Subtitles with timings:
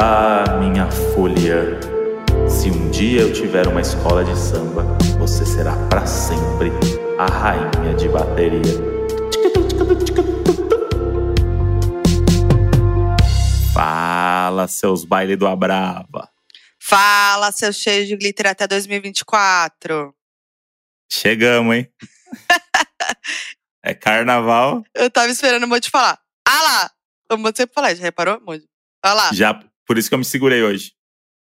[0.00, 1.80] Ah, minha folha,
[2.48, 4.84] se um dia eu tiver uma escola de samba,
[5.18, 6.70] você será para sempre
[7.18, 8.62] a rainha de bateria.
[13.74, 16.30] Fala, seus baile do Abrava.
[16.80, 20.14] Fala, seu cheio de glitter até 2024.
[21.10, 21.92] Chegamos, hein?
[23.82, 24.84] é carnaval.
[24.94, 26.20] Eu tava esperando o Moody falar.
[26.46, 26.90] Ah lá!
[27.32, 28.64] O Moody sempre fala, já reparou, Moody?
[29.02, 29.32] Ah lá.
[29.32, 30.92] Já, por isso que eu me segurei hoje.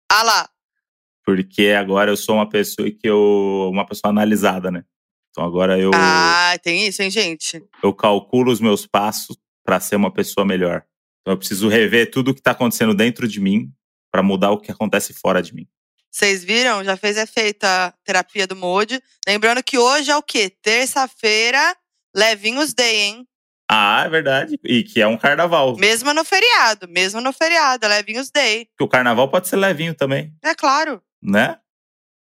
[0.09, 0.49] Ah lá.
[1.25, 3.69] Porque agora eu sou uma pessoa que eu.
[3.71, 4.85] uma pessoa analisada, né?
[5.29, 5.91] Então agora eu.
[5.93, 7.61] Ah, tem isso, hein, gente?
[7.83, 10.85] Eu calculo os meus passos para ser uma pessoa melhor.
[11.21, 13.69] Então eu preciso rever tudo o que tá acontecendo dentro de mim
[14.09, 15.67] para mudar o que acontece fora de mim.
[16.09, 16.85] Vocês viram?
[16.85, 19.01] Já fez efeito a terapia do Moody.
[19.27, 20.49] Lembrando que hoje é o quê?
[20.49, 21.75] Terça-feira,
[22.15, 23.27] Levinhos Day, hein?
[23.69, 24.57] Ah, é verdade.
[24.63, 25.75] E que é um carnaval.
[25.77, 28.69] Mesmo no feriado, mesmo no feriado, é Levinhos Day.
[28.77, 31.01] Que o carnaval pode ser levinho também, É claro.
[31.21, 31.59] né?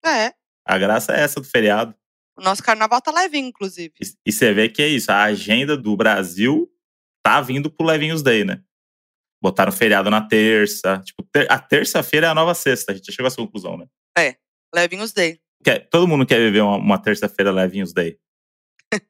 [0.04, 0.34] É.
[0.68, 1.94] A graça é essa do feriado.
[2.38, 3.94] O nosso carnaval tá levinho, inclusive.
[4.02, 5.12] E- E você vê que é isso.
[5.12, 6.68] A agenda do Brasil
[7.24, 8.62] tá vindo pro Levinhos Day, né?
[9.42, 11.00] Botaram feriado na terça.
[11.06, 12.92] Tipo, ter- a terça-feira é a nova sexta.
[12.92, 13.86] A gente já chegou a essa conclusão, né?
[14.74, 15.40] Levinhos Day.
[15.64, 18.18] Quer- todo mundo quer viver uma, uma terça-feira Levinhos Day.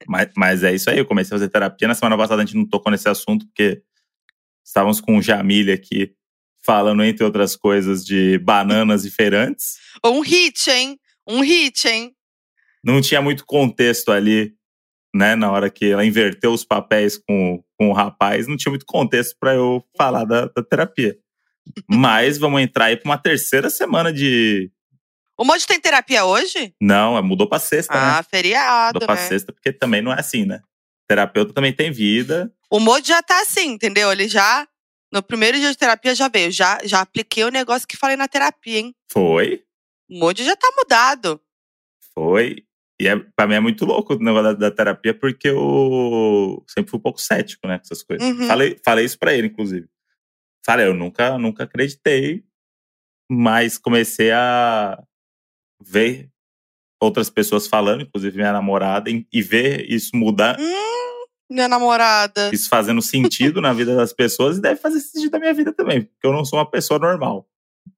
[0.06, 0.98] Mas, mas é isso aí.
[0.98, 1.88] Eu comecei a fazer terapia.
[1.88, 3.82] Na semana passada a gente não tocou nesse assunto, porque
[4.64, 6.12] estávamos com o Jamile aqui
[6.64, 9.76] falando, entre outras coisas, de bananas e feirantes.
[10.04, 10.98] Um hit, hein?
[11.26, 12.16] Um hit, hein?
[12.86, 14.54] não tinha muito contexto ali,
[15.12, 15.34] né?
[15.34, 19.36] Na hora que ela inverteu os papéis com, com o rapaz, não tinha muito contexto
[19.40, 21.16] para eu falar da, da terapia.
[21.90, 24.70] Mas vamos entrar aí para uma terceira semana de.
[25.38, 26.74] O Moody tem terapia hoje?
[26.80, 28.00] Não, é, mudou para sexta, né?
[28.18, 29.28] Ah, feriado, Mudou para né?
[29.28, 30.62] sexta, porque também não é assim, né?
[31.08, 32.52] Terapeuta também tem vida.
[32.70, 34.10] O Moody já tá assim, entendeu?
[34.10, 34.66] Ele já,
[35.12, 36.50] no primeiro dia de terapia, já veio.
[36.50, 38.94] Já, já apliquei o negócio que falei na terapia, hein?
[39.12, 39.62] Foi,
[40.10, 41.40] O Moody já tá mudado.
[42.14, 42.64] foi.
[42.98, 46.90] E é, pra mim é muito louco o negócio da, da terapia, porque eu sempre
[46.90, 47.76] fui um pouco cético, né?
[47.78, 48.26] Com essas coisas.
[48.26, 48.46] Uhum.
[48.46, 49.86] Falei, falei isso pra ele, inclusive.
[50.64, 52.42] Falei, eu nunca, nunca acreditei,
[53.30, 54.98] mas comecei a
[55.80, 56.30] ver
[57.00, 62.50] outras pessoas falando, inclusive minha namorada, e, ver isso mudar, Hum, minha namorada.
[62.52, 66.02] isso fazendo sentido na vida das pessoas, e deve fazer sentido na minha vida também,
[66.02, 67.46] porque eu não sou uma pessoa normal.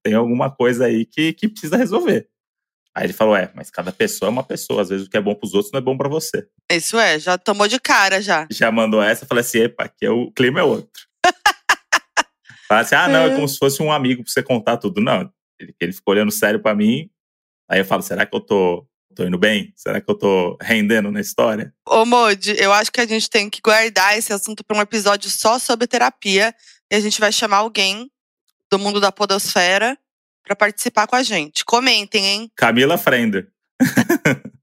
[0.03, 2.29] Tem alguma coisa aí que, que precisa resolver.
[2.95, 4.83] Aí ele falou: é, mas cada pessoa é uma pessoa.
[4.83, 6.47] Às vezes o que é bom pros outros não é bom pra você.
[6.71, 8.47] Isso é, já tomou de cara já.
[8.51, 11.03] Já mandou essa, falei assim: epa, aqui é o clima é outro.
[12.69, 15.01] Fala assim: ah, não, é como se fosse um amigo pra você contar tudo.
[15.01, 17.09] Não, ele, ele ficou olhando sério pra mim.
[17.69, 19.73] Aí eu falo: será que eu tô, tô indo bem?
[19.77, 21.75] Será que eu tô rendendo na história?
[21.87, 25.29] Ô, Moody, eu acho que a gente tem que guardar esse assunto pra um episódio
[25.31, 26.55] só sobre terapia.
[26.91, 28.11] E a gente vai chamar alguém
[28.71, 29.99] do mundo da podosfera
[30.43, 31.65] pra participar com a gente.
[31.65, 32.51] Comentem, hein?
[32.57, 33.51] Camila Frender.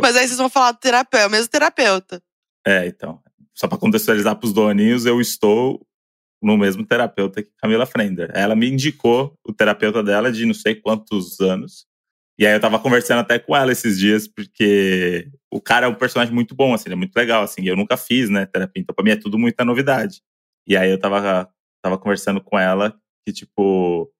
[0.00, 2.22] Mas aí vocês vão falar do terapeuta, é o mesmo terapeuta.
[2.66, 3.20] É, então.
[3.54, 5.86] Só pra contextualizar pros doninhos, eu estou
[6.42, 8.30] no mesmo terapeuta que Camila Frender.
[8.34, 11.86] Ela me indicou o terapeuta dela de não sei quantos anos.
[12.38, 15.94] E aí eu tava conversando até com ela esses dias, porque o cara é um
[15.94, 17.64] personagem muito bom, assim, ele é muito legal, assim.
[17.64, 20.20] Eu nunca fiz, né, terapia, então pra mim é tudo muita novidade.
[20.66, 21.48] E aí eu tava,
[21.82, 24.10] tava conversando com ela que, tipo,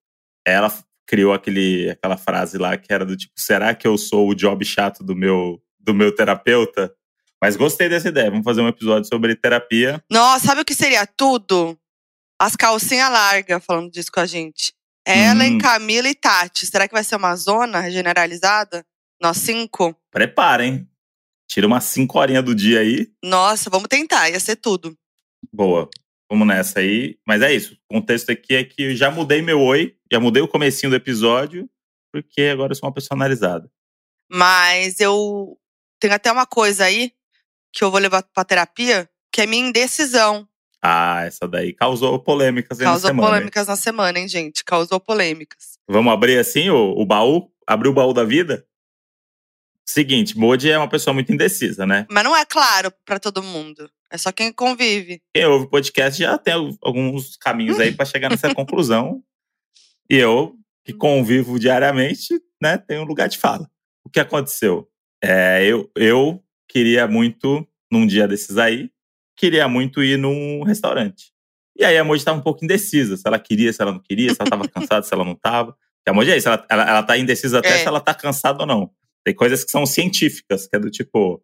[0.46, 0.72] ela
[1.06, 4.64] criou aquele, aquela frase lá que era do tipo, será que eu sou o job
[4.64, 6.94] chato do meu, do meu terapeuta?
[7.42, 8.30] Mas gostei dessa ideia.
[8.30, 10.00] Vamos fazer um episódio sobre terapia.
[10.08, 11.76] Nossa, sabe o que seria tudo?
[12.42, 14.72] As calcinhas largas falando disso com a gente.
[15.06, 15.58] Ellen, Hum.
[15.58, 16.66] Camila e Tati.
[16.66, 18.84] Será que vai ser uma zona generalizada?
[19.20, 19.94] Nós cinco?
[20.10, 20.88] Preparem.
[21.48, 23.12] Tira umas 5 horinhas do dia aí.
[23.22, 24.98] Nossa, vamos tentar, ia ser tudo.
[25.52, 25.88] Boa.
[26.28, 27.16] Vamos nessa aí.
[27.24, 27.74] Mas é isso.
[27.88, 29.96] O contexto aqui é que eu já mudei meu oi.
[30.12, 31.70] Já mudei o comecinho do episódio.
[32.12, 33.70] Porque agora eu sou uma pessoa analisada.
[34.28, 35.56] Mas eu
[36.00, 37.12] tenho até uma coisa aí
[37.72, 40.48] que eu vou levar pra terapia, que é minha indecisão.
[40.84, 43.26] Ah, essa daí causou polêmicas aí na Causou semana.
[43.28, 43.32] hein?
[43.34, 44.64] polêmicas na semana, hein, gente?
[44.64, 45.78] Causou polêmicas.
[45.88, 47.50] Vamos abrir assim o, o baú?
[47.66, 48.66] Abrir o baú da vida?
[49.86, 52.06] Seguinte, Modi é uma pessoa muito indecisa, né?
[52.10, 53.90] Mas não é claro pra todo mundo.
[54.10, 55.20] É só quem convive.
[55.34, 59.22] Quem ouve o podcast já tem al- alguns caminhos aí para chegar nessa conclusão.
[60.08, 60.54] E eu,
[60.84, 63.68] que convivo diariamente, né, tenho um lugar de fala.
[64.04, 64.88] O que aconteceu?
[65.22, 68.90] É, eu, eu queria muito, num dia desses aí,
[69.36, 71.32] queria muito ir num restaurante.
[71.76, 74.30] E aí a Moji estava um pouco indecisa, se ela queria, se ela não queria,
[74.30, 75.72] se ela estava cansada, se ela não estava.
[75.72, 77.78] Porque a Moji é isso, ela, ela, ela tá indecisa até É.
[77.78, 78.90] se ela tá cansada ou não.
[79.24, 81.40] Tem coisas que são científicas, que é do tipo,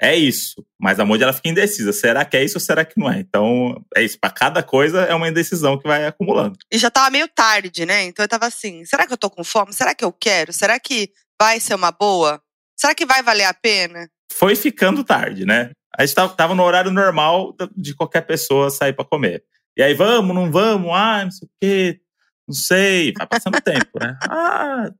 [0.00, 0.64] é isso.
[0.80, 1.92] Mas a Modi ela fica indecisa.
[1.92, 3.18] Será que é isso ou será que não é?
[3.18, 4.16] Então, é isso.
[4.20, 6.56] Pra cada coisa é uma indecisão que vai acumulando.
[6.72, 8.04] E já tava meio tarde, né?
[8.04, 9.72] Então eu tava assim: será que eu tô com fome?
[9.72, 10.52] Será que eu quero?
[10.52, 11.10] Será que
[11.40, 12.40] vai ser uma boa?
[12.78, 14.08] Será que vai valer a pena?
[14.32, 15.72] Foi ficando tarde, né?
[15.98, 19.42] A gente tava, tava no horário normal de qualquer pessoa sair para comer.
[19.76, 20.90] E aí, vamos, não vamos?
[20.92, 22.00] Ah, não sei o quê.
[22.46, 23.12] Não sei.
[23.18, 24.16] Vai passando tempo, né?
[24.30, 24.90] Ah,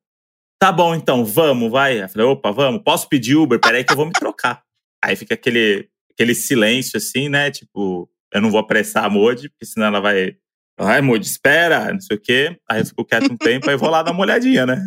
[0.59, 2.03] tá bom então, vamos, vai.
[2.03, 2.83] Eu falei, opa, vamos.
[2.83, 3.61] Posso pedir Uber?
[3.61, 4.63] Peraí que eu vou me trocar.
[5.03, 7.51] Aí fica aquele, aquele silêncio assim, né?
[7.51, 10.37] Tipo, eu não vou apressar a Modi, porque senão ela vai.
[10.81, 12.59] Ai, Modi, espera, não sei o quê.
[12.69, 14.81] Aí eu fico quieto um tempo, aí eu vou lá dar uma olhadinha, né?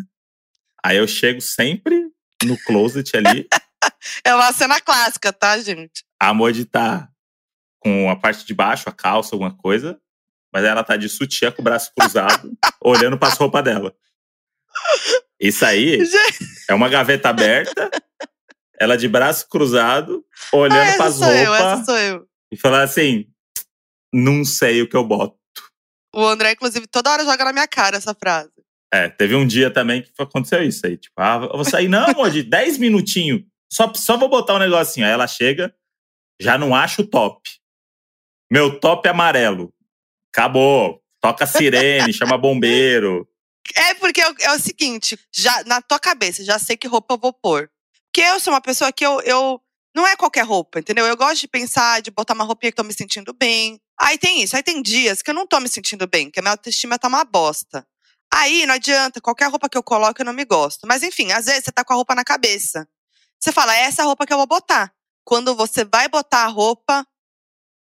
[0.83, 2.09] Aí eu chego sempre
[2.43, 3.47] no closet ali.
[4.23, 6.03] é uma cena clássica, tá, gente?
[6.19, 7.09] A Modi tá
[7.79, 9.99] com a parte de baixo, a calça, alguma coisa,
[10.53, 12.51] mas ela tá de sutiã com o braço cruzado,
[12.83, 13.95] olhando para as roupas dela.
[15.39, 15.99] Isso aí
[16.69, 17.89] é uma gaveta aberta,
[18.79, 20.23] ela de braço cruzado,
[20.53, 21.87] olhando ah, para as roupas.
[21.87, 23.25] Eu, e falar assim:
[24.13, 25.39] não sei o que eu boto.
[26.13, 28.51] O André, inclusive, toda hora joga na minha cara essa frase.
[28.93, 30.97] É, teve um dia também que aconteceu isso aí.
[30.97, 33.43] Tipo, ah, eu vou sair, não, amor, de 10 minutinhos.
[33.71, 35.05] Só, só vou botar um negocinho.
[35.05, 35.73] Aí ela chega,
[36.39, 37.49] já não acha o top.
[38.51, 39.73] Meu top é amarelo.
[40.33, 41.01] Acabou.
[41.21, 43.27] Toca sirene, chama bombeiro.
[43.75, 47.19] É porque é, é, o seguinte, já na tua cabeça, já sei que roupa eu
[47.19, 47.69] vou pôr.
[48.07, 49.61] Porque eu sou uma pessoa que eu, eu
[49.95, 51.05] não é qualquer roupa, entendeu?
[51.05, 53.79] Eu gosto de pensar, de botar uma roupinha que tô me sentindo bem.
[53.99, 56.43] Aí tem isso, aí tem dias que eu não tô me sentindo bem, que a
[56.43, 57.85] minha autoestima tá uma bosta.
[58.33, 60.87] Aí não adianta, qualquer roupa que eu coloco eu não me gosto.
[60.87, 62.87] Mas enfim, às vezes você tá com a roupa na cabeça.
[63.41, 64.93] Você fala, é essa roupa que eu vou botar.
[65.25, 67.05] Quando você vai botar a roupa,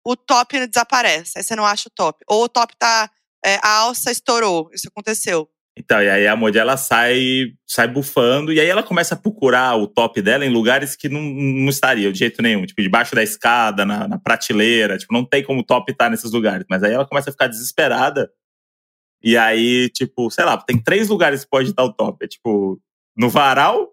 [0.05, 1.33] o top desaparece.
[1.37, 2.23] Aí você não acha o top.
[2.27, 3.09] Ou o top tá.
[3.43, 4.69] É, a alça estourou.
[4.73, 5.49] Isso aconteceu.
[5.77, 9.77] Então, e aí a Modi ela sai, sai bufando, e aí ela começa a procurar
[9.77, 12.65] o top dela em lugares que não, não estaria de jeito nenhum.
[12.65, 14.97] Tipo, debaixo da escada, na, na prateleira.
[14.97, 16.65] Tipo, não tem como o top estar nesses lugares.
[16.69, 18.29] Mas aí ela começa a ficar desesperada
[19.23, 22.25] e aí, tipo, sei lá, tem três lugares que pode estar o top.
[22.25, 22.81] É tipo,
[23.15, 23.89] no varal,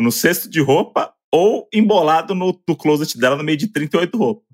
[0.00, 4.44] no cesto de roupa ou embolado no, no closet dela no meio de 38 roupas.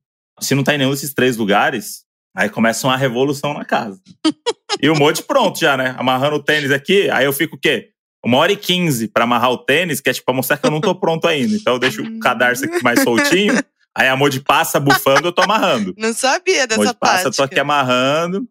[0.41, 2.05] Se não tá em nenhum desses três lugares,
[2.35, 4.01] aí começa uma revolução na casa.
[4.81, 5.95] e o monte pronto já, né?
[5.99, 7.91] Amarrando o tênis aqui, aí eu fico o quê?
[8.25, 10.71] Uma hora e quinze pra amarrar o tênis, que é tipo pra mostrar que eu
[10.71, 11.55] não tô pronto ainda.
[11.55, 13.55] Então eu deixo o cadarço aqui mais soltinho.
[13.97, 15.95] Aí a Modi passa bufando, eu tô amarrando.
[15.97, 18.47] Não sabia dessa Modi passa, eu tô aqui amarrando.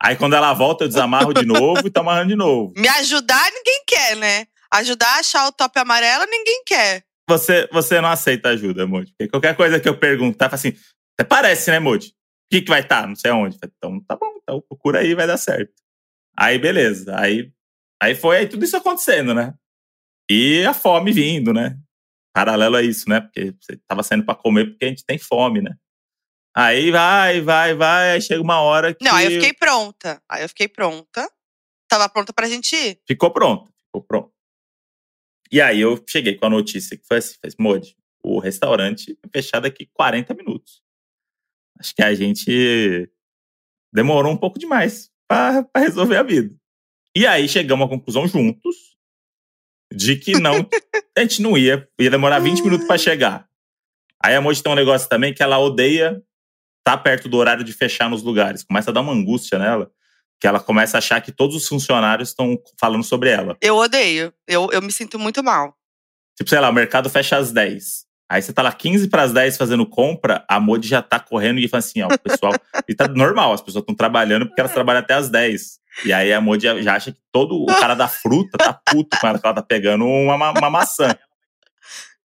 [0.00, 2.72] Aí quando ela volta, eu desamarro de novo e tô amarrando de novo.
[2.76, 4.46] Me ajudar, ninguém quer, né?
[4.72, 7.04] Ajudar a achar o top amarelo, ninguém quer.
[7.28, 9.12] Você, você não aceita ajuda, Moody.
[9.12, 10.76] Porque qualquer coisa que eu perguntar, fala assim,
[11.18, 12.08] até parece, né, Moody?
[12.08, 12.12] O
[12.50, 13.02] que, que vai estar?
[13.02, 13.06] Tá?
[13.06, 13.56] Não sei aonde.
[13.56, 15.72] Então, tá bom, então procura aí, vai dar certo.
[16.36, 17.14] Aí, beleza.
[17.18, 17.52] Aí,
[18.02, 19.54] aí foi aí tudo isso acontecendo, né?
[20.30, 21.78] E a fome vindo, né?
[22.34, 23.20] Paralelo a isso, né?
[23.20, 25.74] Porque você tava saindo para comer porque a gente tem fome, né?
[26.54, 29.04] Aí vai, vai, vai, aí chega uma hora que.
[29.04, 30.22] Não, aí eu fiquei pronta.
[30.28, 31.30] Aí eu fiquei pronta.
[31.88, 32.98] Tava pronta pra gente ir.
[33.06, 34.31] Ficou pronta, ficou pronta.
[35.52, 37.94] E aí eu cheguei com a notícia que foi assim: fez, Modi,
[38.24, 40.82] o restaurante é fechado aqui 40 minutos.
[41.78, 43.10] Acho que a gente
[43.92, 46.54] demorou um pouco demais para resolver a vida.
[47.14, 48.96] E aí chegamos à conclusão juntos
[49.92, 50.66] de que não,
[51.16, 53.46] a gente não ia, ia demorar 20 minutos para chegar.
[54.24, 56.22] Aí a Moji tem um negócio também que ela odeia
[56.84, 58.64] tá perto do horário de fechar nos lugares.
[58.64, 59.90] Começa a dar uma angústia nela,
[60.42, 63.56] que ela começa a achar que todos os funcionários estão falando sobre ela.
[63.60, 64.34] Eu odeio.
[64.44, 65.72] Eu, eu me sinto muito mal.
[66.36, 68.04] Tipo, sei lá, o mercado fecha às 10.
[68.28, 71.60] Aí você tá lá 15 para as 10 fazendo compra, a Modi já tá correndo
[71.60, 72.52] e fala assim, ó, o pessoal.
[72.88, 75.78] e tá normal, as pessoas estão trabalhando porque elas trabalham até às 10.
[76.04, 79.28] E aí a Modi já acha que todo o cara da fruta tá puto com
[79.28, 81.16] ela, que ela tá pegando uma, uma maçã.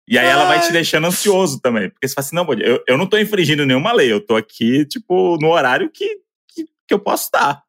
[0.07, 1.89] E aí ela vai te deixando ansioso também.
[1.89, 4.85] Porque você fala assim, não, eu, eu não tô infringindo nenhuma lei, eu tô aqui,
[4.85, 6.19] tipo, no horário que,
[6.55, 7.65] que, que eu posso estar.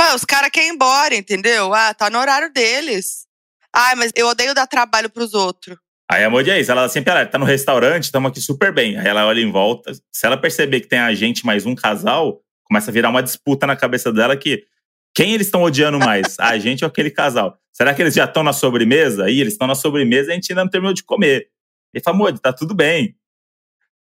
[0.00, 1.74] Mas os caras querem ir embora, entendeu?
[1.74, 3.26] Ah, tá no horário deles.
[3.70, 5.76] Ai, mas eu odeio dar trabalho pros outros.
[6.10, 8.96] Aí a Modi é isso, ela sempre, ela tá no restaurante, estamos aqui super bem.
[8.96, 12.40] Aí ela olha em volta, se ela perceber que tem a gente mais um casal,
[12.64, 14.64] começa a virar uma disputa na cabeça dela que
[15.14, 16.34] quem eles estão odiando mais?
[16.40, 17.58] A gente ou aquele casal?
[17.70, 19.26] Será que eles já estão na sobremesa?
[19.26, 21.48] Aí eles estão na sobremesa e a gente ainda não terminou de comer.
[21.92, 23.14] Ele fala, amor, tá tudo bem.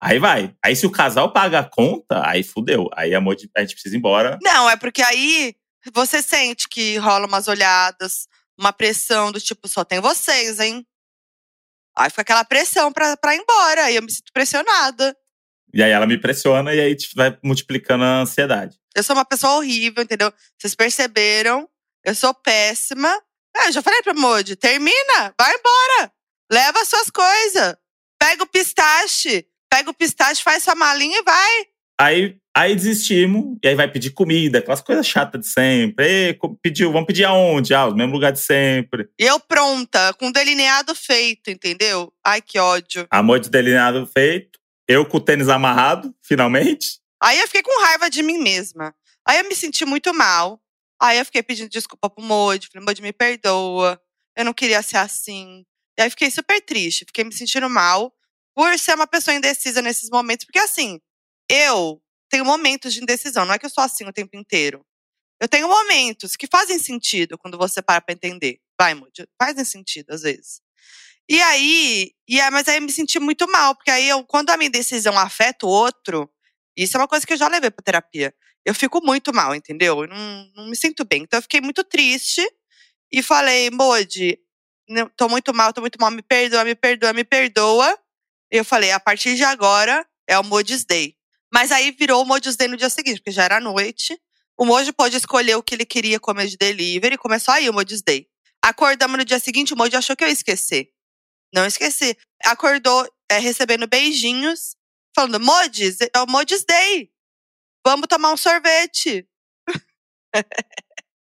[0.01, 0.55] Aí vai.
[0.65, 2.89] Aí se o casal paga a conta, aí fudeu.
[2.95, 4.39] Aí amor, a gente precisa ir embora.
[4.41, 5.55] Não, é porque aí
[5.91, 10.85] você sente que rola umas olhadas, uma pressão do tipo, só tem vocês, hein?
[11.97, 13.85] Aí fica aquela pressão pra, pra ir embora.
[13.85, 15.15] Aí eu me sinto pressionada.
[15.73, 18.79] E aí ela me pressiona e aí vai multiplicando a ansiedade.
[18.95, 20.31] Eu sou uma pessoa horrível, entendeu?
[20.57, 21.67] Vocês perceberam?
[22.03, 23.09] Eu sou péssima.
[23.55, 26.11] É, eu já falei pra Modi, termina, vai embora.
[26.51, 27.75] Leva suas coisas.
[28.19, 29.47] Pega o pistache.
[29.69, 31.67] Pega o pistache, faz sua malinha e vai.
[32.03, 36.05] Aí, aí desistimos, e aí vai pedir comida, aquelas coisas chatas de sempre.
[36.05, 37.73] Ei, pediu, vamos pedir aonde?
[37.73, 39.07] Ah, o mesmo lugar de sempre.
[39.17, 42.11] E eu pronta, com delineado feito, entendeu?
[42.21, 43.07] Ai, que ódio.
[43.09, 44.59] Amor de delineado feito.
[44.85, 46.99] Eu com o tênis amarrado, finalmente.
[47.21, 48.93] Aí eu fiquei com raiva de mim mesma.
[49.25, 50.61] Aí eu me senti muito mal.
[51.01, 52.67] Aí eu fiquei pedindo desculpa pro Modi.
[52.67, 53.97] Falei, Modi, me perdoa.
[54.35, 55.63] Eu não queria ser assim.
[55.97, 57.05] E aí fiquei super triste.
[57.05, 58.13] Fiquei me sentindo mal
[58.53, 60.45] por ser uma pessoa indecisa nesses momentos.
[60.45, 60.99] Porque assim,
[61.49, 63.45] eu tenho momentos de indecisão.
[63.45, 64.85] Não é que eu sou assim o tempo inteiro.
[65.39, 68.59] Eu tenho momentos que fazem sentido quando você para pra entender.
[68.79, 70.61] Vai, Modi, fazem sentido às vezes.
[71.29, 74.49] E aí, e aí, mas aí eu me senti muito mal, porque aí eu, quando
[74.49, 76.29] a minha decisão afeta o outro,
[76.75, 78.33] isso é uma coisa que eu já levei pra terapia.
[78.65, 80.01] Eu fico muito mal, entendeu?
[80.01, 81.23] Eu não, não me sinto bem.
[81.23, 82.41] Então eu fiquei muito triste
[83.11, 84.39] e falei, Modi,
[85.15, 87.97] tô muito mal, tô muito mal, me perdoa, me perdoa, me perdoa.
[88.51, 91.15] Eu falei, a partir de agora é o Modi's Day.
[91.53, 94.19] Mas aí virou o Modi's Day no dia seguinte, porque já era noite.
[94.57, 98.01] O Moji pôde escolher o que ele queria comer de delivery, começou aí o Modi's
[98.01, 98.27] Day.
[98.63, 100.89] Acordamos no dia seguinte, o Moji achou que eu ia esquecer.
[101.53, 102.17] Não esqueci.
[102.43, 104.75] Acordou é, recebendo beijinhos,
[105.15, 107.11] falando: Modis, é o Modis Day.
[107.85, 109.27] Vamos tomar um sorvete.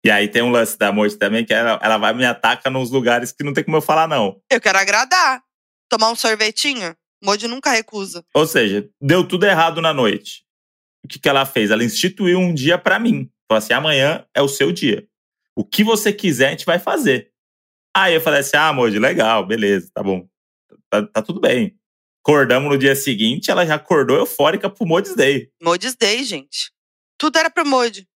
[0.05, 2.71] E aí tem um lance da Moji também, que ela, ela vai e me ataca
[2.71, 4.41] nos lugares que não tem como eu falar não.
[4.51, 5.43] Eu quero agradar.
[5.89, 6.97] Tomar um sorvetinho?
[7.23, 8.25] Modi nunca recusa.
[8.35, 10.45] Ou seja, deu tudo errado na noite.
[11.05, 11.71] O que, que ela fez?
[11.71, 13.31] Ela instituiu um dia pra mim.
[13.49, 15.07] Falou assim: amanhã é o seu dia.
[15.55, 17.31] O que você quiser, a gente vai fazer.
[17.97, 20.27] Aí eu falei assim: ah, Moji, legal, beleza, tá bom.
[20.91, 21.77] Tá, tá tudo bem.
[22.25, 25.51] Acordamos no dia seguinte, ela já acordou eufórica pro Modis Day.
[25.61, 26.73] Modis Day, gente.
[27.19, 28.09] Tudo era pro Modi.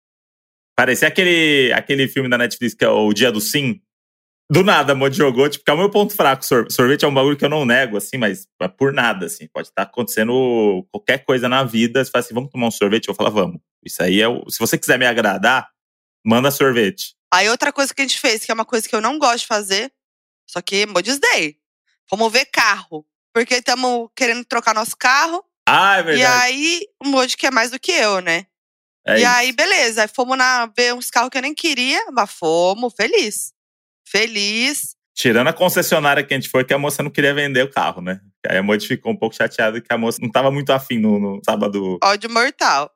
[0.77, 3.81] Parecia aquele, aquele filme da Netflix que é o Dia do Sim.
[4.51, 6.45] Do nada, a Modi jogou, tipo, que é o meu ponto fraco.
[6.45, 9.49] Sor- Sorvete é um bagulho que eu não nego, assim, mas é por nada, assim.
[9.49, 12.05] Pode estar acontecendo qualquer coisa na vida.
[12.05, 13.09] Você fala assim, vamos tomar um sorvete?
[13.09, 13.61] Eu falo, vamos.
[13.83, 14.49] Isso aí é o.
[14.51, 15.69] Se você quiser me agradar,
[16.25, 17.15] manda sorvete.
[17.33, 19.41] Aí outra coisa que a gente fez, que é uma coisa que eu não gosto
[19.41, 19.91] de fazer,
[20.49, 21.57] só que Modis Day.
[22.09, 23.07] Fomos ver carro.
[23.35, 25.43] Porque estamos querendo trocar nosso carro.
[25.67, 26.43] Ah, é E verdade.
[26.43, 28.47] aí, o Modi quer mais do que eu, né?
[29.07, 29.31] É e isso.
[29.33, 30.03] aí, beleza.
[30.03, 33.54] Aí fomos na, ver uns carros que eu nem queria, mas fomos, feliz.
[34.15, 34.95] Feliz.
[35.13, 38.01] Tirando a concessionária que a gente foi, que a moça não queria vender o carro,
[38.01, 38.21] né?
[38.47, 41.19] Aí a Modi ficou um pouco chateada que a moça não tava muito afim no,
[41.19, 41.99] no sábado.
[42.03, 42.91] Ódio mortal.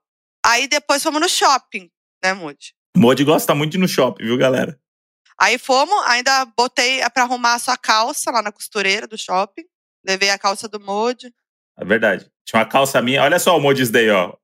[0.47, 1.91] Aí depois fomos no shopping,
[2.23, 2.73] né, Modi?
[2.97, 4.79] Modi gosta muito de ir no shopping, viu, galera?
[5.41, 9.65] Aí fomos, ainda botei pra arrumar a sua calça lá na costureira do shopping.
[10.07, 11.33] Levei a calça do Modi.
[11.77, 12.31] É verdade.
[12.45, 13.23] Tinha uma calça minha.
[13.23, 14.35] Olha só o Modis Day, ó.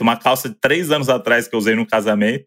[0.00, 2.46] Uma calça de três anos atrás que eu usei no casamento.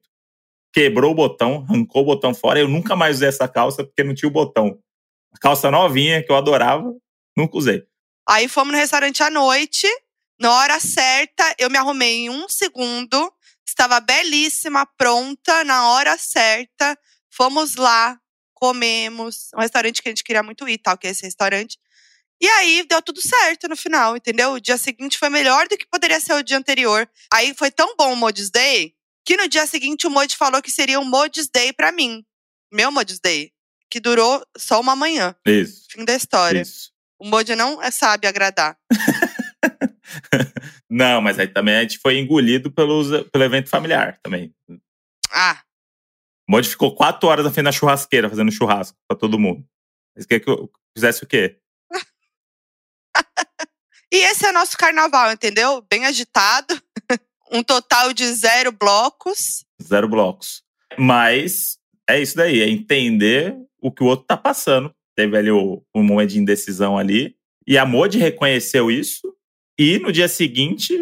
[0.76, 2.60] Quebrou o botão, arrancou o botão fora.
[2.60, 4.78] Eu nunca mais usei essa calça porque não tinha o botão.
[5.34, 6.94] A calça novinha que eu adorava,
[7.36, 7.88] nunca usei.
[8.28, 9.88] Aí fomos no restaurante à noite.
[10.38, 13.34] Na hora certa, eu me arrumei em um segundo.
[13.66, 17.00] Estava belíssima, pronta, na hora certa.
[17.32, 18.20] Fomos lá,
[18.54, 19.52] comemos.
[19.56, 21.80] Um restaurante que a gente queria muito ir, tal, que é esse restaurante.
[22.42, 24.52] E aí deu tudo certo no final, entendeu?
[24.52, 27.10] O dia seguinte foi melhor do que poderia ser o dia anterior.
[27.32, 28.95] Aí foi tão bom o Modis Day
[29.26, 32.24] que no dia seguinte o Modi falou que seria um Modis Day pra mim.
[32.72, 33.52] Meu Modis Day.
[33.90, 35.36] Que durou só uma manhã.
[35.46, 35.86] Isso.
[35.90, 36.62] Fim da história.
[36.62, 36.92] Isso.
[37.20, 38.78] O Modi não é- sabe agradar.
[40.90, 44.54] Não, mas aí também a gente foi engolido pelos, pelo evento familiar também.
[45.32, 45.62] Ah,
[46.48, 49.68] O Modi ficou quatro horas na frente da churrasqueira fazendo churrasco pra todo mundo.
[50.16, 51.60] Mas quer que eu fizesse o quê?
[54.14, 55.82] E esse é o nosso carnaval, entendeu?
[55.90, 56.82] Bem agitado.
[57.52, 59.66] um total de zero blocos.
[59.82, 60.64] Zero blocos.
[60.98, 61.78] Mas
[62.10, 64.94] é isso daí, é entender o que o outro tá passando.
[65.16, 67.36] Teve ali o, um momento de indecisão ali.
[67.68, 69.34] E a Modi reconheceu isso
[69.78, 70.94] e no dia seguinte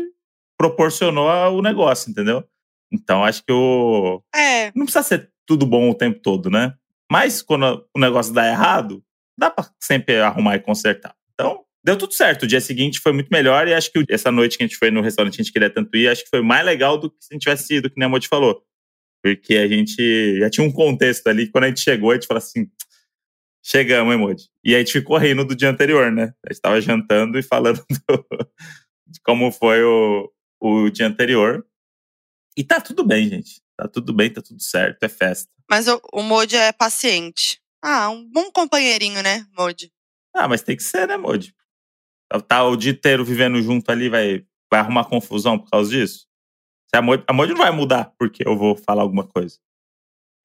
[0.58, 2.44] proporcionou o negócio, entendeu?
[2.92, 4.22] Então acho que o.
[4.34, 6.74] É, Não precisa ser tudo bom o tempo todo, né?
[7.12, 9.04] Mas quando o negócio dá errado,
[9.38, 11.16] dá pra sempre arrumar e consertar.
[11.34, 12.44] Então, deu tudo certo.
[12.44, 14.90] O dia seguinte foi muito melhor e acho que essa noite que a gente foi
[14.92, 17.18] no restaurante que a gente queria tanto ir, acho que foi mais legal do que
[17.20, 18.64] se a gente tivesse ido, que nem a Modi falou.
[19.24, 22.40] Porque a gente já tinha um contexto ali, quando a gente chegou, a gente falou
[22.40, 22.68] assim:
[23.64, 24.44] chegamos, hein, Modi?
[24.64, 26.34] E a gente ficou rindo do dia anterior, né?
[26.46, 28.26] A gente tava jantando e falando do-
[29.08, 31.66] de como foi o, o dia anterior.
[32.58, 33.62] E tá tudo bem, gente.
[33.78, 35.50] Tá tudo bem, tá tudo certo, é festa.
[35.70, 37.60] mas o, o Modi é paciente.
[37.84, 39.92] Ah, um bom companheirinho, né, Modi?
[40.36, 41.54] Ah, mas tem que ser, né, Modi?
[42.42, 46.26] Tá o dia inteiro vivendo junto ali, vai, vai arrumar confusão por causa disso?
[46.88, 49.58] Se a Modi, a Modi não vai mudar porque eu vou falar alguma coisa.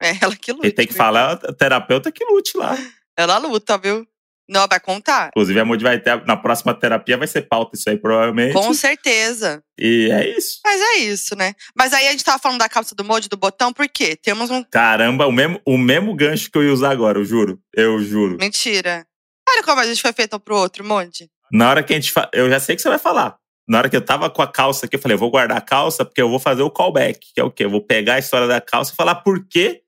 [0.01, 0.63] É ela que luta.
[0.63, 0.97] Quem tem que viu?
[0.97, 2.77] falar é o terapeuta que lute lá.
[3.17, 4.07] Ela luta, viu?
[4.49, 5.27] Não, vai contar.
[5.27, 6.25] Inclusive, a Moody vai ter.
[6.25, 8.53] Na próxima terapia vai ser pauta isso aí, provavelmente.
[8.53, 9.63] Com certeza.
[9.79, 10.59] E é isso.
[10.65, 11.53] Mas é isso, né?
[11.77, 14.15] Mas aí a gente tava falando da calça do Moody, do botão, por quê?
[14.15, 14.63] Temos um.
[14.63, 17.61] Caramba, o mesmo, o mesmo gancho que eu ia usar agora, eu juro.
[17.75, 18.37] Eu juro.
[18.39, 19.05] Mentira.
[19.47, 21.29] Olha como a gente foi feito um pro outro, Moody.
[21.51, 22.11] Na hora que a gente.
[22.11, 22.29] Fa...
[22.33, 23.37] Eu já sei que você vai falar.
[23.67, 25.61] Na hora que eu tava com a calça aqui, eu falei, eu vou guardar a
[25.61, 27.65] calça porque eu vou fazer o callback, que é o quê?
[27.65, 29.83] Eu vou pegar a história da calça e falar por quê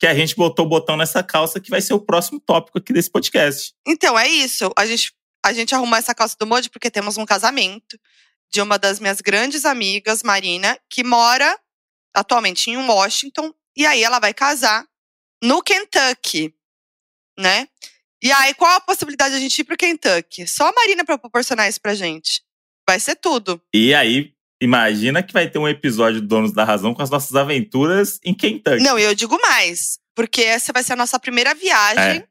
[0.00, 2.92] que a gente botou o botão nessa calça, que vai ser o próximo tópico aqui
[2.92, 3.72] desse podcast.
[3.86, 4.72] Então, é isso.
[4.76, 5.12] A gente,
[5.44, 7.98] a gente arrumou essa calça do Moody porque temos um casamento
[8.50, 11.56] de uma das minhas grandes amigas, Marina, que mora
[12.14, 13.52] atualmente em Washington.
[13.76, 14.84] E aí ela vai casar
[15.42, 16.54] no Kentucky,
[17.38, 17.68] né?
[18.22, 20.46] E aí, qual a possibilidade de a gente ir pro Kentucky?
[20.46, 22.42] Só a Marina pra proporcionar isso pra gente.
[22.88, 23.60] Vai ser tudo.
[23.74, 27.34] E aí, imagina que vai ter um episódio do Donos da Razão com as nossas
[27.34, 28.82] aventuras em Kentucky.
[28.82, 29.98] Não, eu digo mais.
[30.14, 32.26] Porque essa vai ser a nossa primeira viagem É.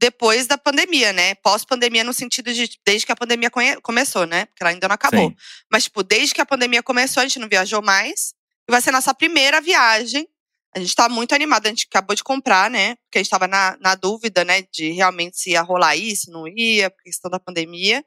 [0.00, 1.34] depois da pandemia, né?
[1.36, 3.50] Pós-pandemia, no sentido de desde que a pandemia
[3.82, 4.44] começou, né?
[4.46, 5.30] Porque ela ainda não acabou.
[5.30, 5.36] Sim.
[5.72, 8.34] Mas, tipo, desde que a pandemia começou, a gente não viajou mais.
[8.68, 10.28] E vai ser a nossa primeira viagem.
[10.74, 11.68] A gente tá muito animada.
[11.68, 12.96] A gente acabou de comprar, né?
[12.96, 14.62] Porque a gente tava na, na dúvida, né?
[14.72, 18.04] De realmente se ia rolar isso, não ia, por questão da pandemia.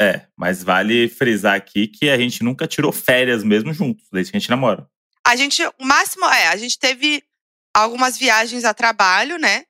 [0.00, 4.36] É, mas vale frisar aqui que a gente nunca tirou férias mesmo juntos, desde que
[4.36, 4.88] a gente namora.
[5.26, 7.22] A gente, o máximo, é, a gente teve
[7.74, 9.64] algumas viagens a trabalho, né?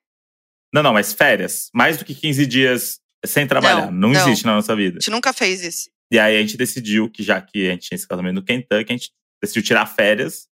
[0.73, 1.71] Não, não, mas férias.
[1.75, 3.87] Mais do que 15 dias sem trabalhar.
[3.87, 4.21] Não, Não, não.
[4.29, 5.01] existe na nossa A vida.
[5.01, 5.91] gente nunca fez isso.
[6.13, 8.93] E aí a gente decidiu que, já que a gente tinha esse casamento no Kentucky,
[8.93, 9.11] a gente
[9.43, 10.47] decidiu tirar férias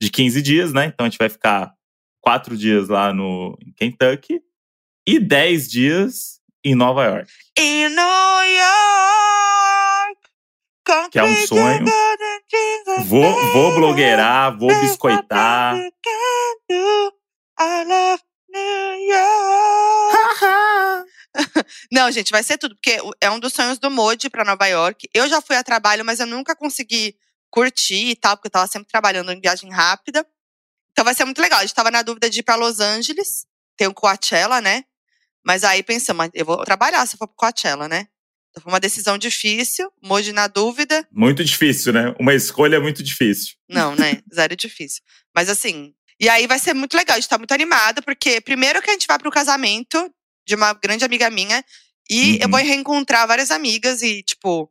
[0.00, 0.86] de 15 dias, né?
[0.86, 1.72] Então a gente vai ficar
[2.20, 4.40] quatro dias lá no em Kentucky
[5.06, 7.30] e 10 dias em Nova York.
[7.58, 10.20] In New York,
[11.10, 11.84] Que é um sonho.
[13.04, 15.76] Vou, vou blogueirar, vou biscoitar.
[21.92, 25.08] Não, gente, vai ser tudo, porque é um dos sonhos do Modi pra Nova York.
[25.14, 27.16] Eu já fui a trabalho, mas eu nunca consegui
[27.56, 30.26] curtir e tal, porque eu tava sempre trabalhando em viagem rápida.
[30.92, 31.58] Então vai ser muito legal.
[31.60, 33.46] A gente tava na dúvida de ir pra Los Angeles,
[33.78, 34.84] tem o Coachella, né?
[35.44, 38.08] Mas aí pensamos, eu vou trabalhar se eu for pro Coachella, né?
[38.50, 41.06] Então foi uma decisão difícil, Modi na dúvida.
[41.10, 42.14] Muito difícil, né?
[42.20, 43.54] Uma escolha muito difícil.
[43.68, 44.20] Não, né?
[44.34, 45.02] Zero difícil.
[45.34, 47.16] Mas assim, e aí vai ser muito legal.
[47.16, 50.10] A gente tá muito animada, porque primeiro que a gente vai pro casamento
[50.46, 51.64] de uma grande amiga minha.
[52.10, 52.50] E eu Uhum.
[52.52, 54.70] vou reencontrar várias amigas e, tipo,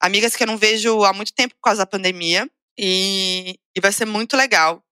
[0.00, 2.48] amigas que eu não vejo há muito tempo por causa da pandemia.
[2.78, 4.82] E, e vai ser muito legal.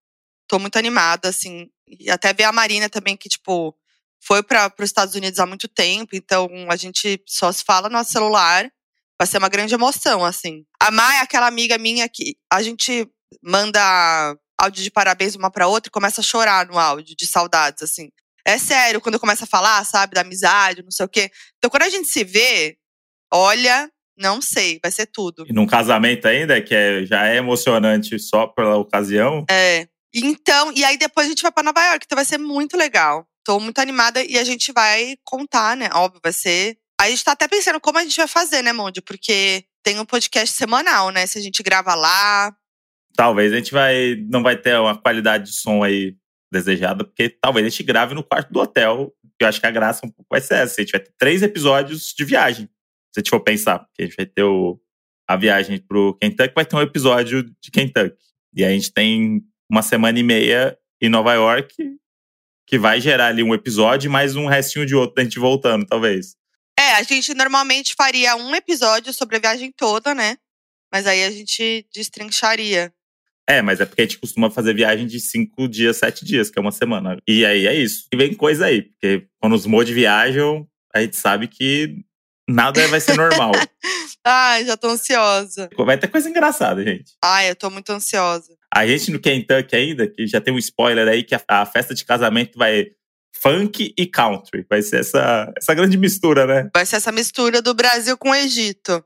[0.46, 1.70] Tô muito animada, assim.
[1.86, 3.74] E até ver a Marina também, que, tipo,
[4.20, 6.14] foi para os Estados Unidos há muito tempo.
[6.14, 8.70] Então, a gente só se fala no nosso celular.
[9.18, 10.64] Vai ser uma grande emoção, assim.
[10.80, 13.08] A Mai é aquela amiga minha que a gente
[13.42, 17.82] manda áudio de parabéns uma pra outra e começa a chorar no áudio, de saudades,
[17.82, 18.10] assim.
[18.44, 21.30] É sério, quando começa a falar, sabe, da amizade, não sei o quê.
[21.58, 22.76] Então, quando a gente se vê,
[23.32, 25.44] olha, não sei, vai ser tudo.
[25.48, 29.44] E num casamento ainda, que é- já é emocionante só pela ocasião.
[29.50, 29.86] É.
[30.14, 33.26] Então, e aí depois a gente vai pra Nova York, então vai ser muito legal.
[33.44, 35.88] Tô muito animada e a gente vai contar, né?
[35.94, 36.76] Óbvio, vai ser.
[37.00, 39.00] Aí a gente tá até pensando como a gente vai fazer, né, Mondi?
[39.00, 41.26] Porque tem um podcast semanal, né?
[41.26, 42.52] Se a gente grava lá.
[43.16, 46.16] Talvez a gente vai, não vai ter uma qualidade de som aí
[46.52, 49.12] desejada, porque talvez a gente grave no quarto do hotel.
[49.38, 50.80] Que eu acho que a graça um pouco vai ser essa.
[50.80, 52.68] A gente vai ter três episódios de viagem.
[53.18, 54.80] Se a gente for pensar, porque a gente vai ter o,
[55.26, 58.16] a viagem pro Kentucky, vai ter um episódio de Kentucky.
[58.54, 61.74] E a gente tem uma semana e meia em Nova York,
[62.64, 65.84] que vai gerar ali um episódio e mais um restinho de outro da gente voltando,
[65.84, 66.36] talvez.
[66.78, 70.36] É, a gente normalmente faria um episódio sobre a viagem toda, né?
[70.92, 72.92] Mas aí a gente destrincharia.
[73.48, 76.58] É, mas é porque a gente costuma fazer viagem de cinco dias, sete dias, que
[76.58, 77.18] é uma semana.
[77.26, 78.06] E aí é isso.
[78.12, 82.04] E vem coisa aí, porque quando os mods viajam, a gente sabe que
[82.48, 83.52] nada vai ser normal.
[84.24, 85.68] Ai, já tô ansiosa.
[85.76, 87.12] vai ter coisa engraçada, gente.
[87.22, 88.56] Ai, eu tô muito ansiosa.
[88.74, 91.94] A gente no Kentucky ainda, que já tem um spoiler aí, que a, a festa
[91.94, 92.88] de casamento vai
[93.40, 94.66] funk e country.
[94.68, 96.70] Vai ser essa, essa grande mistura, né?
[96.74, 99.02] Vai ser essa mistura do Brasil com o Egito.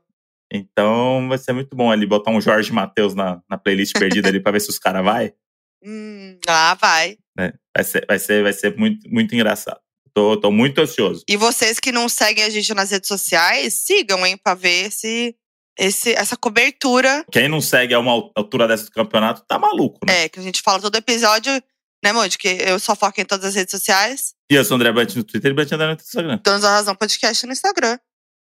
[0.51, 4.39] Então vai ser muito bom ali botar um Jorge Matheus na, na playlist perdida ali
[4.39, 5.33] pra ver se os caras vai.
[5.85, 7.17] Hum, ah, vai.
[7.37, 7.51] né?
[7.75, 9.81] Vai ser, vai ser, vai ser muito, muito engraçado.
[10.15, 11.23] Tô, tô muito ansioso.
[11.27, 15.35] E vocês que não seguem a gente nas redes sociais, sigam, hein, pra ver esse,
[15.77, 17.25] esse, essa cobertura.
[17.31, 20.25] Quem não segue a uma altura dessa do campeonato tá maluco, né?
[20.25, 21.51] É, que a gente fala todo episódio,
[22.03, 22.37] né, Monte?
[22.37, 24.35] Que eu só foco em todas as redes sociais.
[24.51, 26.39] E eu sou o André Bant no Twitter e Bant André no Instagram.
[26.43, 27.97] Donos da Razão Podcast no Instagram.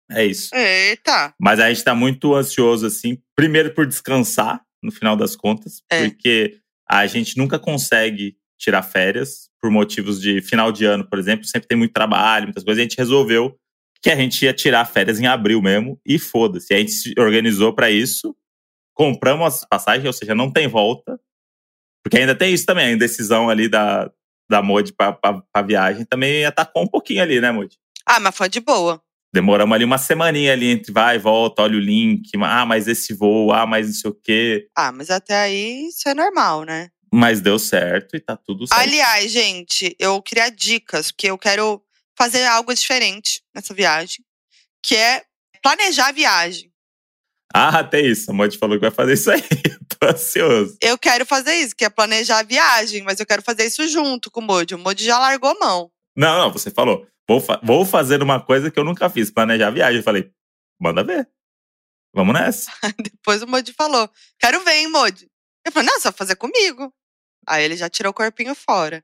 [0.10, 0.50] É isso.
[0.56, 1.34] Eita!
[1.40, 6.08] Mas a gente tá muito ansioso, assim, primeiro por descansar, no final das contas, É.
[6.10, 6.58] porque
[6.90, 11.46] a gente nunca consegue tirar férias por motivos de final de ano, por exemplo.
[11.46, 12.80] Sempre tem muito trabalho, muitas coisas.
[12.80, 13.56] E a gente resolveu
[14.02, 16.74] que a gente ia tirar férias em abril mesmo e foda-se.
[16.74, 18.36] A gente se organizou para isso,
[18.94, 21.20] compramos as passagens, ou seja, não tem volta.
[22.04, 24.12] Porque ainda tem isso também, a indecisão ali da,
[24.50, 27.78] da Modi pra, pra, pra viagem também atacou um pouquinho ali, né, Modi?
[28.06, 29.00] Ah, mas foi de boa.
[29.34, 33.14] Demoramos ali uma semaninha ali entre vai e volta, olha o link, ah, mas esse
[33.14, 34.68] voo, ah, mas não sei o quê.
[34.76, 36.90] Ah, mas até aí isso é normal, né?
[37.14, 38.80] Mas deu certo e tá tudo certo.
[38.80, 41.84] Aliás, gente, eu queria dicas, porque eu quero
[42.18, 44.24] fazer algo diferente nessa viagem,
[44.82, 45.24] que é
[45.62, 46.72] planejar a viagem.
[47.54, 48.32] Ah, até isso.
[48.32, 49.42] A Modi falou que vai fazer isso aí.
[50.00, 50.78] Tô ansioso.
[50.82, 54.32] Eu quero fazer isso, que é planejar a viagem, mas eu quero fazer isso junto
[54.32, 54.74] com o Modi.
[54.74, 55.92] O Modi já largou mão.
[56.16, 57.06] Não, não, você falou.
[57.28, 59.98] Vou, fa vou fazer uma coisa que eu nunca fiz, planejar a viagem.
[59.98, 60.32] Eu falei,
[60.80, 61.30] manda ver.
[62.14, 62.72] Vamos nessa.
[63.00, 65.30] Depois o Modi falou, quero ver, hein, Modi.
[65.66, 66.94] Eu falei, não, vai fazer comigo.
[67.48, 69.04] Aí ele já tirou o corpinho fora.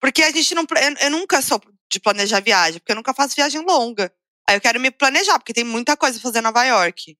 [0.00, 0.62] Porque a gente não.
[0.62, 4.12] Eu, eu nunca sou de planejar viagem, porque eu nunca faço viagem longa.
[4.48, 7.16] Aí eu quero me planejar, porque tem muita coisa pra fazer em Nova York.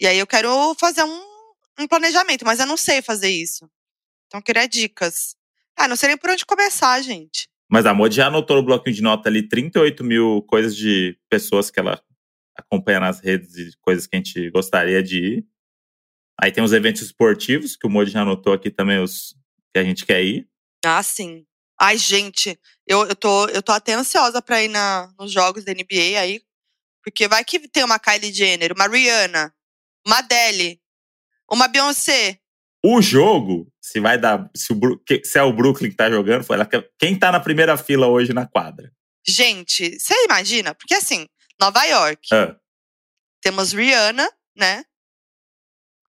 [0.00, 1.22] E aí eu quero fazer um,
[1.80, 3.68] um planejamento, mas eu não sei fazer isso.
[4.26, 5.34] Então eu queria dicas.
[5.76, 7.48] Ah, não sei nem por onde começar, gente.
[7.70, 11.70] Mas a Modi já anotou no bloquinho de nota ali 38 mil coisas de pessoas
[11.70, 12.02] que ela
[12.56, 15.46] acompanha nas redes e coisas que a gente gostaria de ir.
[16.40, 19.34] Aí tem os eventos esportivos, que o Modi já anotou aqui também os
[19.72, 20.48] que a gente quer ir.
[20.84, 21.44] Ah, sim.
[21.80, 25.72] Ai, gente, eu, eu, tô, eu tô até ansiosa pra ir na, nos jogos da
[25.72, 26.40] NBA aí.
[27.04, 29.54] Porque vai que tem uma Kylie Jenner, uma Rihanna,
[30.06, 30.80] uma Adele,
[31.50, 32.38] uma Beyoncé.
[32.84, 34.48] O jogo, se vai dar.
[34.54, 34.78] Se, o,
[35.24, 38.32] se é o Brooklyn que tá jogando, foi ela, quem tá na primeira fila hoje
[38.32, 38.92] na quadra?
[39.26, 40.74] Gente, você imagina?
[40.74, 41.26] Porque assim,
[41.60, 42.28] Nova York.
[42.32, 42.56] Ah.
[43.40, 44.84] Temos Rihanna, né?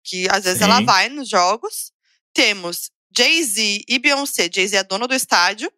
[0.03, 0.65] Que às vezes Sim.
[0.65, 1.91] ela vai nos jogos.
[2.33, 4.49] Temos Jay-Z e Beyoncé.
[4.53, 5.71] Jay-Z é dona do estádio.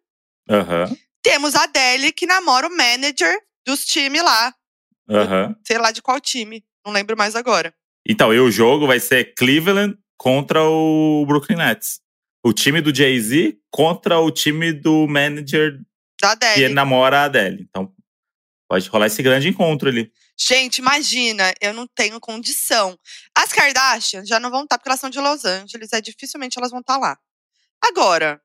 [0.48, 0.96] Uhum.
[1.22, 4.54] Temos a Adele, que namora o manager dos times lá.
[5.08, 5.54] Uhum.
[5.66, 6.64] Sei lá de qual time.
[6.84, 7.74] Não lembro mais agora.
[8.06, 12.00] Então, e o jogo vai ser Cleveland contra o Brooklyn Nets.
[12.44, 15.80] O time do Jay-Z contra o time do manager
[16.20, 16.68] da Adele.
[16.68, 17.66] que namora a Adele.
[17.68, 17.92] Então,
[18.68, 20.10] pode rolar esse grande encontro ali.
[20.38, 22.98] Gente, imagina, eu não tenho condição.
[23.36, 26.70] As Kardashian já não vão estar, porque elas são de Los Angeles, é dificilmente elas
[26.70, 27.16] vão estar lá.
[27.84, 28.40] Agora,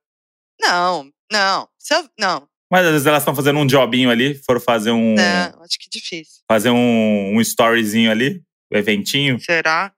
[0.60, 2.47] não, não, eu, não.
[2.69, 5.15] Mas às vezes elas estão fazendo um jobinho ali, foram fazer um.
[5.15, 6.43] Não, acho que difícil.
[6.50, 9.39] Fazer um, um storyzinho ali, um eventinho.
[9.39, 9.93] Será?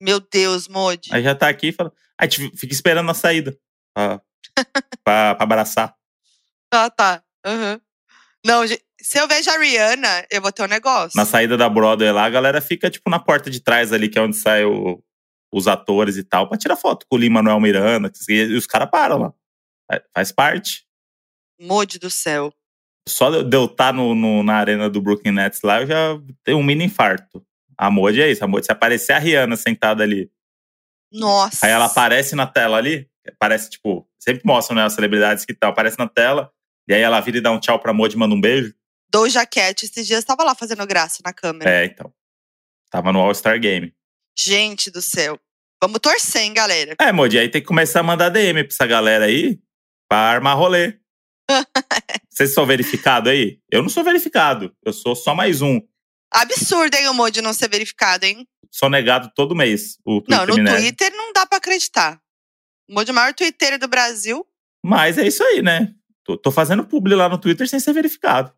[0.00, 1.10] Meu Deus, Modi.
[1.12, 1.92] Aí já tá aqui e fala.
[2.18, 3.56] Aí fica esperando a saída
[3.94, 4.20] pra,
[5.04, 5.94] pra, pra abraçar.
[6.72, 7.22] Ah, tá.
[7.46, 7.80] Uhum.
[8.44, 8.62] Não,
[9.02, 11.16] se eu vejo a Rihanna, eu vou ter um negócio.
[11.16, 14.18] Na saída da Broadway lá, a galera fica, tipo, na porta de trás ali, que
[14.18, 15.02] é onde sai o,
[15.52, 18.10] os atores e tal, pra tirar foto com o Lin-Manuel Miranda.
[18.28, 19.32] E os caras param lá.
[20.14, 20.86] Faz parte.
[21.60, 22.52] Mode do céu.
[23.08, 26.20] Só de eu estar tá no, no, na arena do Brooklyn Nets lá, eu já
[26.44, 27.44] tenho um mini infarto.
[27.76, 28.44] A Modi é isso.
[28.44, 30.30] A Modi, se aparecer a Rihanna sentada ali.
[31.12, 31.66] Nossa.
[31.66, 33.08] Aí ela aparece na tela ali.
[33.38, 35.70] Parece, tipo, sempre mostram, né, as celebridades que estão.
[35.70, 36.50] Aparece na tela.
[36.88, 38.74] E aí ela vira e dá um tchau pra Modi e manda um beijo.
[39.12, 41.70] Doja Cat, esses dias tava lá fazendo graça na câmera.
[41.70, 42.10] É, então.
[42.90, 43.94] Tava no All-Star Game.
[44.36, 45.38] Gente do céu.
[45.82, 46.96] Vamos torcer, hein, galera?
[46.98, 49.60] É, Modi, aí tem que começar a mandar DM pra essa galera aí
[50.08, 50.98] pra armar rolê.
[52.30, 53.60] Vocês são verificados aí?
[53.70, 54.74] Eu não sou verificado.
[54.82, 55.78] Eu sou só mais um.
[56.32, 58.48] Absurdo, hein, o Modi não ser verificado, hein?
[58.70, 59.98] Sou negado todo mês.
[60.06, 62.18] O Twitter não, no Twitter não dá pra acreditar.
[62.88, 64.46] O Modi é o maior Twitter do Brasil.
[64.82, 65.94] Mas é isso aí, né?
[66.24, 68.54] Tô, tô fazendo publi lá no Twitter sem ser verificado.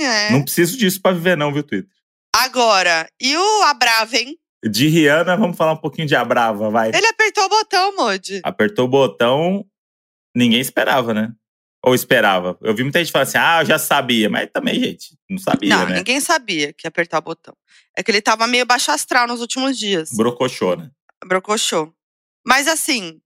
[0.00, 0.30] É.
[0.30, 1.90] Não preciso disso pra viver, não, viu, Twitter?
[2.34, 4.38] Agora, e o Abrava, hein?
[4.64, 6.90] De Rihanna, vamos falar um pouquinho de Abrava, vai.
[6.94, 8.40] Ele apertou o botão, Modi.
[8.44, 9.66] Apertou o botão,
[10.34, 11.32] ninguém esperava, né?
[11.84, 12.56] Ou esperava?
[12.62, 14.30] Eu vi muita gente falar assim, ah, eu já sabia.
[14.30, 15.96] Mas também, gente, não sabia, não, né?
[15.96, 17.56] ninguém sabia que ia apertar o botão.
[17.96, 20.10] É que ele tava meio baixo astral nos últimos dias.
[20.12, 20.90] Brocochô, né?
[21.26, 21.92] Brocochô.
[22.46, 23.20] Mas assim,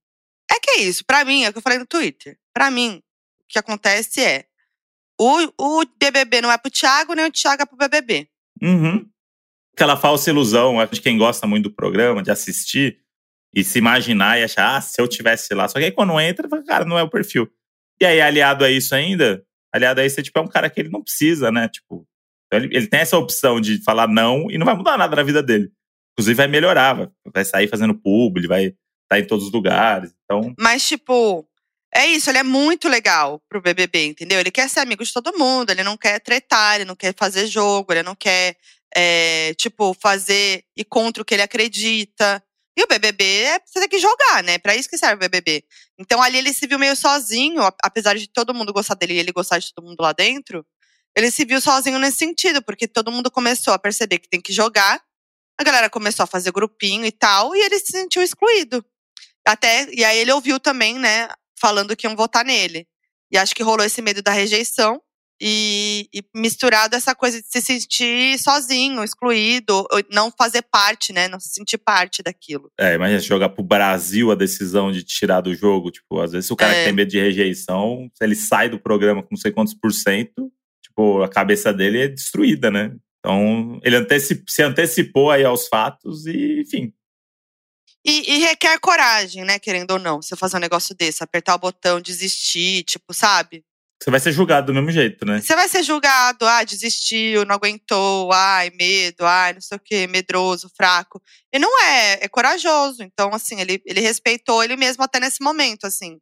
[0.51, 1.05] é que é isso.
[1.05, 2.37] Pra mim, é o que eu falei no Twitter.
[2.51, 2.97] Pra mim,
[3.41, 4.45] o que acontece é
[5.19, 8.27] o, o BBB não é pro Thiago, nem o Thiago é pro BBB.
[8.61, 9.07] Uhum.
[9.73, 12.99] Aquela falsa ilusão, acho que quem gosta muito do programa, de assistir
[13.53, 15.67] e se imaginar e achar, ah, se eu tivesse lá.
[15.67, 17.49] Só que aí quando entra, cara, não é o perfil.
[17.99, 20.79] E aí, aliado a isso ainda, aliado a isso, é, tipo, é um cara que
[20.79, 21.67] ele não precisa, né?
[21.67, 22.07] Tipo,
[22.51, 25.41] ele, ele tem essa opção de falar não e não vai mudar nada na vida
[25.41, 25.71] dele.
[26.13, 28.77] Inclusive, vai melhorar, vai, vai sair fazendo público, vai estar
[29.09, 30.13] tá em todos os lugares.
[30.23, 30.53] Então.
[30.59, 31.47] Mas, tipo,
[31.93, 34.39] é isso, ele é muito legal pro BBB, entendeu?
[34.39, 37.47] Ele quer ser amigo de todo mundo, ele não quer tretar, ele não quer fazer
[37.47, 38.57] jogo, ele não quer,
[38.95, 42.43] é, tipo, fazer e contra o que ele acredita.
[42.77, 44.59] E o BBB é você tem que jogar, né?
[44.59, 45.63] Pra isso que serve o BBB.
[45.97, 49.31] Então ali ele se viu meio sozinho, apesar de todo mundo gostar dele e ele
[49.31, 50.63] gostar de todo mundo lá dentro.
[51.15, 54.53] Ele se viu sozinho nesse sentido, porque todo mundo começou a perceber que tem que
[54.53, 55.01] jogar.
[55.59, 58.85] A galera começou a fazer grupinho e tal, e ele se sentiu excluído.
[59.43, 61.27] Até, e aí ele ouviu também, né,
[61.59, 62.87] falando que iam votar nele.
[63.31, 65.01] E acho que rolou esse medo da rejeição.
[65.39, 71.27] E, e, misturado essa coisa de se sentir sozinho, excluído, não fazer parte, né?
[71.27, 72.71] Não se sentir parte daquilo.
[72.79, 75.91] É, imagina jogar pro Brasil a decisão de tirar do jogo.
[75.91, 76.79] Tipo, às vezes o cara é.
[76.79, 79.91] que tem medo de rejeição, se ele sai do programa com não sei quantos por
[79.93, 82.95] cento, tipo, a cabeça dele é destruída, né?
[83.19, 86.93] Então, ele antecip, se antecipou aí aos fatos e, enfim,
[88.07, 89.59] e, e, requer coragem, né?
[89.59, 93.65] Querendo ou não, você fazer um negócio desse, apertar o botão, desistir, tipo, sabe?
[94.01, 95.41] Você vai ser julgado do mesmo jeito, né?
[95.41, 100.07] Você vai ser julgado, ah, desistiu, não aguentou, ai, medo, ai, não sei o quê,
[100.07, 101.21] medroso, fraco.
[101.51, 103.01] E não é, é corajoso.
[103.01, 106.19] Então, assim, ele, ele respeitou ele mesmo até nesse momento, assim.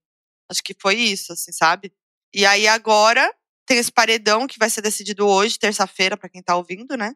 [0.50, 1.92] Acho que foi isso, assim, sabe?
[2.34, 3.30] E aí agora
[3.66, 7.14] tem esse paredão que vai ser decidido hoje, terça-feira, para quem tá ouvindo, né?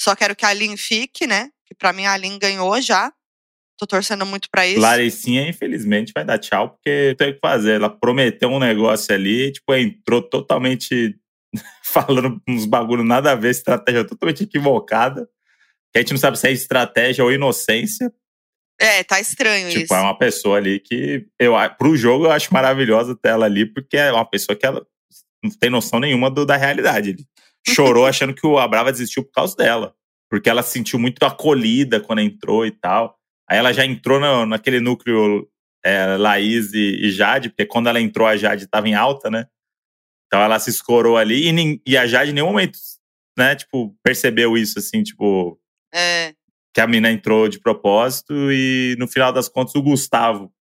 [0.00, 1.50] Só quero que a Aline fique, né?
[1.64, 3.12] Que pra mim a Aline ganhou já.
[3.78, 4.80] Tô torcendo muito para isso.
[4.80, 7.76] Laricinha, infelizmente, vai dar tchau, porque tem o que fazer.
[7.76, 11.16] Ela prometeu um negócio ali, tipo, entrou totalmente
[11.84, 15.28] falando uns bagulho nada a ver, estratégia totalmente equivocada.
[15.92, 18.12] Que a gente não sabe se é estratégia ou inocência.
[18.80, 19.86] É, tá estranho tipo, isso.
[19.86, 23.64] Tipo, é uma pessoa ali que eu pro jogo eu acho maravilhosa até ela ali,
[23.64, 24.84] porque é uma pessoa que ela
[25.42, 27.10] não tem noção nenhuma do, da realidade.
[27.10, 27.26] Ele
[27.74, 29.94] chorou achando que o Abrava desistiu por causa dela.
[30.28, 33.17] Porque ela se sentiu muito acolhida quando entrou e tal.
[33.48, 35.48] Aí ela já entrou no, naquele núcleo
[35.82, 39.46] é, Laís e, e, Jade, porque quando ela entrou, a Jade estava em alta, né?
[40.26, 42.78] Então ela se escorou ali e, e, a Jade em nenhum momento,
[43.38, 45.58] né, tipo, percebeu isso, assim, tipo.
[45.94, 46.34] É.
[46.74, 50.52] Que a mina entrou de propósito e no final das contas o Gustavo,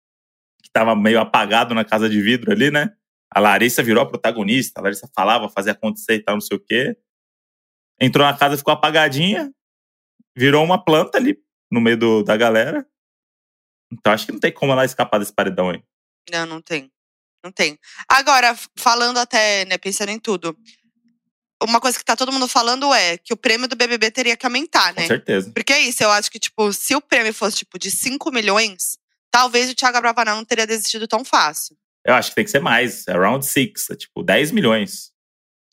[0.64, 2.94] que estava meio apagado na casa de vidro ali, né?
[3.30, 6.64] A Larissa virou a protagonista, a Larissa falava, fazia acontecer e tal, não sei o
[6.64, 6.98] quê.
[8.00, 9.52] Entrou na casa, ficou apagadinha,
[10.36, 11.38] virou uma planta ali
[11.72, 12.86] no meio do, da galera.
[13.92, 15.82] Então acho que não tem como ela escapar desse paredão aí.
[16.32, 16.92] Não, não tem.
[17.44, 17.80] Não tem.
[18.08, 20.58] Agora, falando até, né, pensando em tudo.
[21.64, 24.46] Uma coisa que tá todo mundo falando é que o prêmio do BBB teria que
[24.46, 25.04] aumentar, né?
[25.04, 25.52] Com certeza.
[25.52, 29.00] Porque é isso, eu acho que, tipo, se o prêmio fosse, tipo, de 5 milhões,
[29.32, 31.76] talvez o Thiago Abravanel não teria desistido tão fácil.
[32.06, 35.12] Eu acho que tem que ser mais, around 6, é tipo 10 milhões.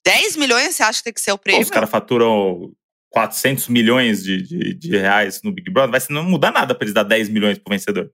[0.07, 1.61] 10 milhões você acha que tem que ser o prêmio?
[1.61, 2.73] Pô, os caras faturam
[3.15, 6.93] 400 milhões de, de, de, reais no Big Brother, vai não mudar nada pra eles
[6.93, 8.11] dar 10 milhões pro vencedor.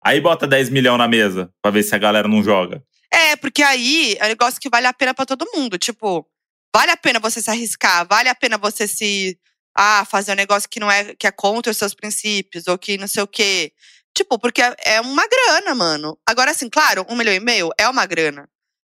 [0.00, 2.84] Aí bota 10 milhões na mesa pra ver se a galera não joga.
[3.12, 5.76] É, porque aí é um negócio que vale a pena para todo mundo.
[5.76, 6.24] Tipo,
[6.72, 9.36] vale a pena você se arriscar, vale a pena você se.
[9.76, 12.96] Ah, fazer um negócio que não é que é contra os seus princípios, ou que
[12.96, 13.72] não sei o quê.
[14.16, 16.16] Tipo, porque é, é uma grana, mano.
[16.24, 18.48] Agora, assim, claro, um milhão e meio é uma grana.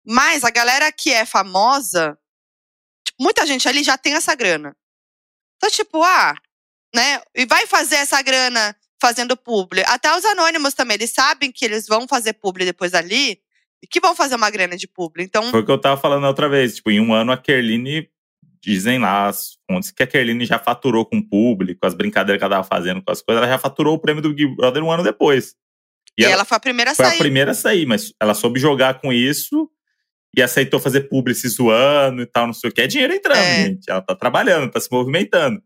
[0.07, 2.17] Mas a galera que é famosa,
[3.05, 4.73] tipo, muita gente ali já tem essa grana.
[5.61, 6.33] Então, tipo, ah,
[6.95, 7.21] né?
[7.35, 9.83] E vai fazer essa grana fazendo publi.
[9.85, 13.39] Até os anônimos também, eles sabem que eles vão fazer publi depois ali
[13.81, 15.23] e que vão fazer uma grana de publi.
[15.23, 15.43] Então.
[15.51, 16.75] Foi o que eu tava falando outra vez.
[16.75, 18.09] Tipo, em um ano a Kerline,
[18.59, 22.39] dizem lá as fontes que a Kerline já faturou com o público, com as brincadeiras
[22.39, 24.83] que ela tava fazendo, com as coisas, ela já faturou o prêmio do Big Brother
[24.83, 25.55] um ano depois.
[26.17, 27.17] E, e ela, ela, foi a primeira a foi sair.
[27.17, 29.69] Foi a primeira a sair, mas ela soube jogar com isso
[30.35, 32.81] e aceitou fazer publi zoando e tal, não sei o que.
[32.81, 33.65] É dinheiro entrando, é.
[33.65, 33.89] gente.
[33.89, 35.61] Ela tá trabalhando, tá se movimentando.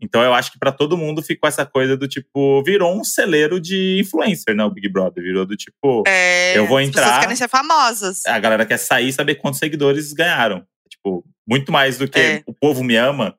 [0.00, 3.58] Então eu acho que para todo mundo ficou essa coisa do tipo, virou um celeiro
[3.58, 4.64] de influencer, né?
[4.64, 7.02] O Big Brother virou do tipo, é, eu vou entrar.
[7.02, 8.26] As pessoas querem ser famosas.
[8.26, 10.66] A galera quer sair e saber quantos seguidores ganharam.
[10.88, 12.42] Tipo, muito mais do que é.
[12.46, 13.38] o povo me ama.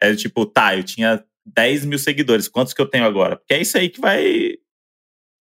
[0.00, 3.36] É tipo, tá, eu tinha 10 mil seguidores, quantos que eu tenho agora?
[3.36, 4.54] Porque é isso aí que vai,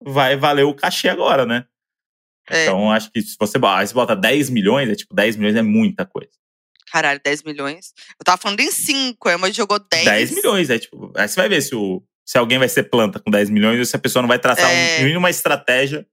[0.01, 1.65] vai valer o cachê agora, né?
[2.49, 2.63] É.
[2.63, 6.05] Então, acho que se você, você bota 10 milhões, é tipo, 10 milhões é muita
[6.05, 6.31] coisa.
[6.91, 7.93] Caralho, 10 milhões.
[8.19, 10.05] Eu tava falando em 5, a Emma jogou 10.
[10.05, 11.11] 10 milhões, é tipo.
[11.15, 13.85] Aí você vai ver se, o, se alguém vai ser planta com 10 milhões ou
[13.85, 15.05] se a pessoa não vai traçar é.
[15.05, 16.05] um, uma estratégia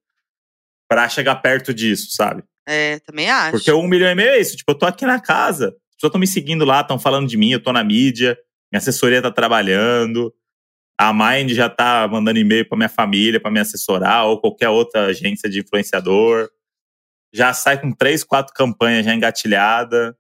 [0.89, 2.45] pra chegar perto disso, sabe?
[2.69, 3.53] É, também acho.
[3.53, 4.57] Porque um milhão e meio é isso.
[4.57, 7.37] Tipo, eu tô aqui na casa, as pessoas estão me seguindo lá, estão falando de
[7.37, 8.37] mim, eu tô na mídia,
[8.71, 10.33] minha assessoria tá trabalhando.
[10.99, 15.07] A Mind já tá mandando e-mail pra minha família, para me assessorar, ou qualquer outra
[15.07, 16.51] agência de influenciador.
[17.33, 20.15] Já sai com três, quatro campanhas já engatilhadas.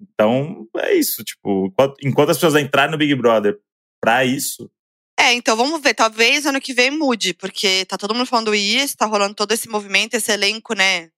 [0.00, 1.22] Então, é isso.
[1.22, 3.58] Tipo, enquanto, enquanto as pessoas entrarem no Big Brother
[4.00, 4.70] pra isso.
[5.18, 5.94] É, então vamos ver.
[5.94, 9.68] Talvez ano que vem mude, porque tá todo mundo falando isso, tá rolando todo esse
[9.68, 11.10] movimento, esse elenco, né?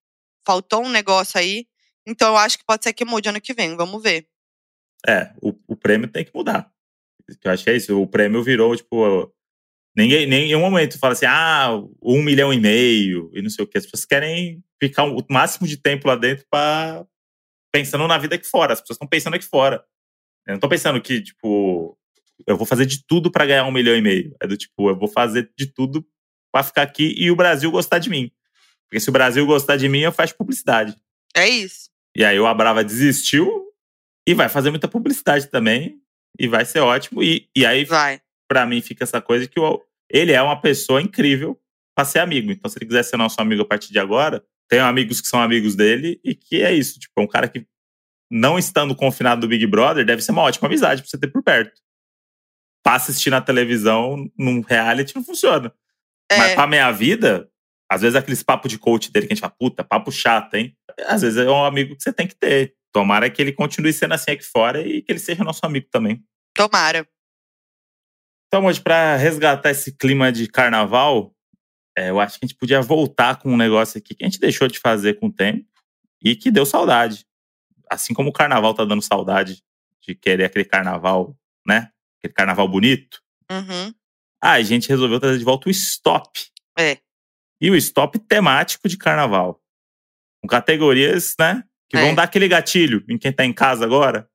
[0.44, 1.66] Faltou um negócio aí.
[2.06, 3.76] Então eu acho que pode ser que mude ano que vem.
[3.76, 4.26] Vamos ver.
[5.06, 6.70] É, o, o prêmio tem que mudar.
[7.42, 8.00] Eu acho que é isso.
[8.00, 9.32] O prêmio virou, tipo,
[9.94, 11.68] Ninguém, nem em nenhum momento fala assim, ah,
[12.02, 13.76] um milhão e meio e não sei o que.
[13.76, 17.06] As pessoas querem ficar o máximo de tempo lá dentro para
[17.70, 18.72] pensando na vida aqui fora.
[18.72, 19.84] As pessoas estão pensando aqui fora.
[20.46, 21.96] Eu não tô pensando que, tipo,
[22.46, 24.34] eu vou fazer de tudo para ganhar um milhão e meio.
[24.42, 26.06] É do tipo, eu vou fazer de tudo
[26.50, 28.30] para ficar aqui e o Brasil gostar de mim.
[28.88, 30.96] Porque se o Brasil gostar de mim, eu faço publicidade.
[31.36, 31.90] É isso.
[32.16, 33.66] E aí o Abrava desistiu
[34.26, 36.01] e vai fazer muita publicidade também.
[36.38, 37.22] E vai ser ótimo.
[37.22, 38.20] E, e aí, Vai.
[38.48, 41.58] para mim, fica essa coisa que o- ele é uma pessoa incrível
[41.94, 42.50] pra ser amigo.
[42.50, 45.40] Então, se ele quiser ser nosso amigo a partir de agora, tenho amigos que são
[45.42, 46.98] amigos dele e que é isso.
[46.98, 47.66] Tipo, é um cara que,
[48.30, 51.42] não estando confinado do Big Brother, deve ser uma ótima amizade pra você ter por
[51.42, 51.80] perto.
[52.82, 55.72] Pra assistir na televisão, num reality, não funciona.
[56.30, 57.48] Mas É, pra minha vida,
[57.90, 60.74] às vezes aqueles papos de coach dele que a gente fala, puta, papo chato, hein?
[61.06, 62.74] Às vezes é um amigo que você tem que ter.
[62.92, 66.22] Tomara que ele continue sendo assim aqui fora e que ele seja nosso amigo também.
[66.54, 67.08] tomara.
[68.46, 71.34] Então, hoje, pra resgatar esse clima de carnaval,
[71.96, 74.38] é, eu acho que a gente podia voltar com um negócio aqui que a gente
[74.38, 75.66] deixou de fazer com o tempo
[76.22, 77.26] e que deu saudade.
[77.90, 79.62] Assim como o carnaval tá dando saudade
[80.02, 81.34] de querer aquele carnaval,
[81.66, 81.90] né?
[82.18, 83.22] Aquele carnaval bonito.
[83.50, 83.94] Uhum.
[84.38, 86.50] Ah, a gente resolveu trazer de volta o stop.
[86.78, 86.98] É.
[87.58, 89.62] E o stop temático de carnaval.
[90.42, 91.64] Com categorias, né?
[91.92, 92.06] Que É.
[92.06, 94.26] vão dar aquele gatilho em quem tá em casa agora.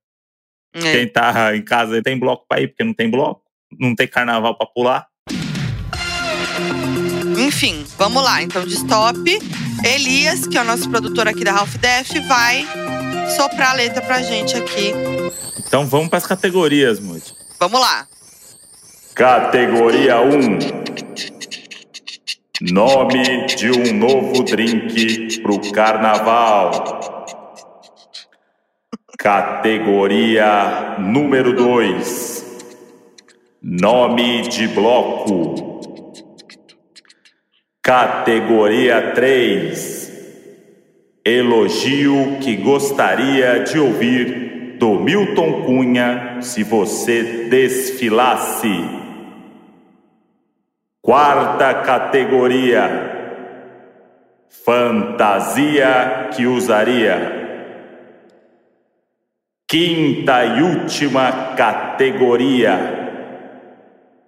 [0.76, 0.80] É.
[0.80, 3.41] Quem tá em casa tem bloco pra ir, porque não tem bloco.
[3.80, 5.08] Não tem carnaval pra pular.
[7.38, 8.41] Enfim, vamos lá.
[8.43, 9.20] Então, de stop,
[9.84, 12.65] Elias, que é o nosso produtor aqui da Ralph Def, vai
[13.36, 14.93] soprar a letra pra gente aqui.
[15.67, 17.34] Então vamos pras categorias, Moody.
[17.60, 18.08] Vamos lá.
[19.15, 20.60] Categoria 1.
[22.72, 27.17] Nome de um novo drink pro carnaval.
[29.20, 32.62] Categoria número 2.
[33.64, 35.82] Nome de bloco.
[37.82, 40.12] Categoria 3.
[41.26, 48.88] Elogio que gostaria de ouvir do Milton Cunha se você desfilasse.
[51.02, 53.48] Quarta categoria.
[54.64, 57.37] Fantasia que usaria.
[59.70, 62.80] Quinta e última categoria.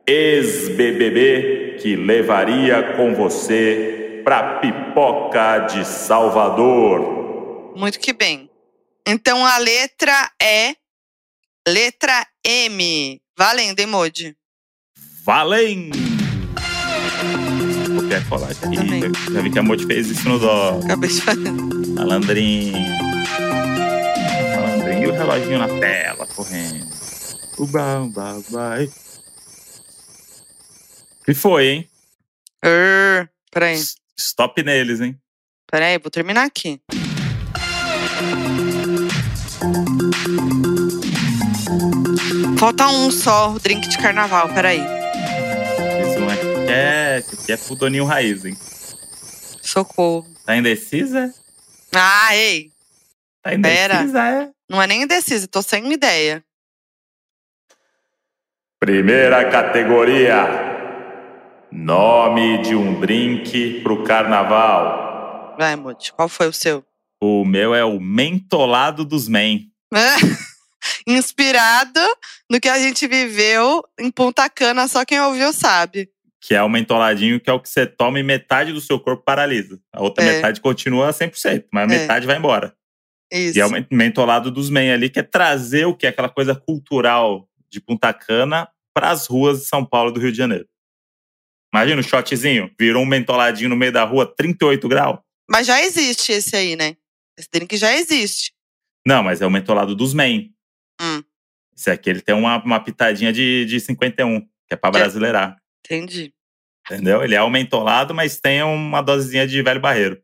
[0.05, 7.73] Ex-BBB que levaria com você pra pipoca de Salvador.
[7.73, 8.49] Muito que bem.
[9.07, 10.75] Então, a letra é
[11.65, 13.21] letra M.
[13.37, 14.35] Valendo, emoji.
[15.23, 15.97] Valendo!
[18.09, 19.33] Quer falar aqui.
[19.33, 20.81] Já, vi que a Moty fez isso no dó.
[20.83, 21.51] Acabei de fazer.
[21.95, 23.08] Malandrinho.
[25.19, 26.87] E o reloginho na tela, correndo.
[27.57, 28.69] Uba, uba, uba.
[28.73, 28.89] ai.
[31.25, 31.89] Que foi, hein?
[32.63, 35.17] Err, Peraí, S- Stop neles, hein?
[35.69, 36.81] peraí, vou terminar aqui.
[42.57, 44.79] Falta um só, o drink de carnaval, peraí.
[44.81, 48.57] Esse um aqui é, esse aqui é pro Doninho Raiz, hein?
[49.61, 50.25] Socorro.
[50.45, 51.33] Tá indecisa?
[51.93, 52.71] Ah, ei,
[53.41, 53.95] Tá Pera.
[53.95, 54.49] indecisa, é?
[54.69, 56.43] Não é nem indeciso, tô sem ideia.
[58.79, 60.67] Primeira categoria.
[61.71, 65.55] Nome de um drink pro carnaval.
[65.57, 66.83] Vai, Moody, qual foi o seu?
[67.21, 69.69] O meu é o mentolado dos men.
[71.05, 71.99] Inspirado
[72.49, 76.09] no que a gente viveu em Punta Cana, só quem ouviu sabe.
[76.41, 79.23] Que é o mentoladinho, que é o que você toma e metade do seu corpo
[79.23, 79.77] paralisa.
[79.93, 80.35] A outra É.
[80.35, 81.99] metade continua 100%, mas a É.
[81.99, 82.73] metade vai embora.
[83.31, 83.57] Isso.
[83.57, 86.29] E é o men- mentolado dos men ali, que é trazer o que é aquela
[86.29, 90.37] coisa cultural de Punta Cana para as ruas de São Paulo e do Rio de
[90.37, 90.67] Janeiro.
[91.73, 95.19] Imagina o shotzinho, virou um mentoladinho no meio da rua, 38 graus.
[95.49, 96.95] Mas já existe esse aí, né?
[97.37, 98.51] Esse drink já existe.
[99.05, 100.51] Não, mas é o mentolado dos men.
[101.01, 101.23] Hum.
[101.77, 104.93] Esse aqui ele tem uma, uma pitadinha de, de 51, que é pra É.
[104.93, 105.57] brasileirar.
[105.85, 106.33] Entendi.
[106.85, 107.23] Entendeu?
[107.23, 110.19] Ele é o mentolado, mas tem uma dosezinha de velho barreiro.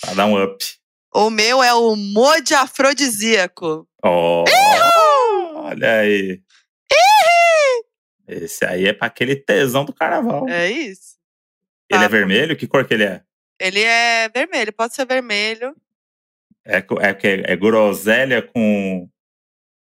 [0.00, 0.64] Pra dar um up.
[1.12, 3.88] O meu é o mode afrodisíaco.
[4.02, 4.44] Ó,
[5.56, 6.42] olha aí.
[8.28, 10.48] Esse aí é pra aquele tesão do carnaval.
[10.48, 11.16] É isso.
[11.90, 12.08] Ele é tá.
[12.08, 12.56] vermelho?
[12.56, 13.22] Que cor que ele é?
[13.60, 15.74] Ele é vermelho, pode ser vermelho,
[16.64, 19.08] É, é, é groselha com.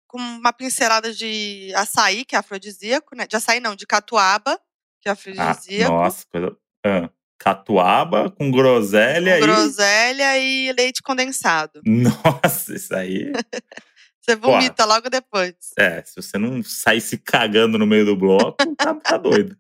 [0.08, 3.28] com uma pincelada de açaí, que é afrodisíaco, né?
[3.28, 4.60] De açaí não, de catuaba,
[5.00, 5.92] que é Ah, afrodisíaco.
[5.94, 6.58] nossa, coisa.
[6.86, 7.10] ah,
[7.40, 9.48] catuaba com groselha com e.
[9.48, 11.82] groselha e leite condensado.
[11.88, 13.32] Nossa, isso aí.
[14.22, 15.56] Você vomita logo depois.
[15.76, 19.58] É, se você não sair se cagando no meio do bloco, tá, tá doido.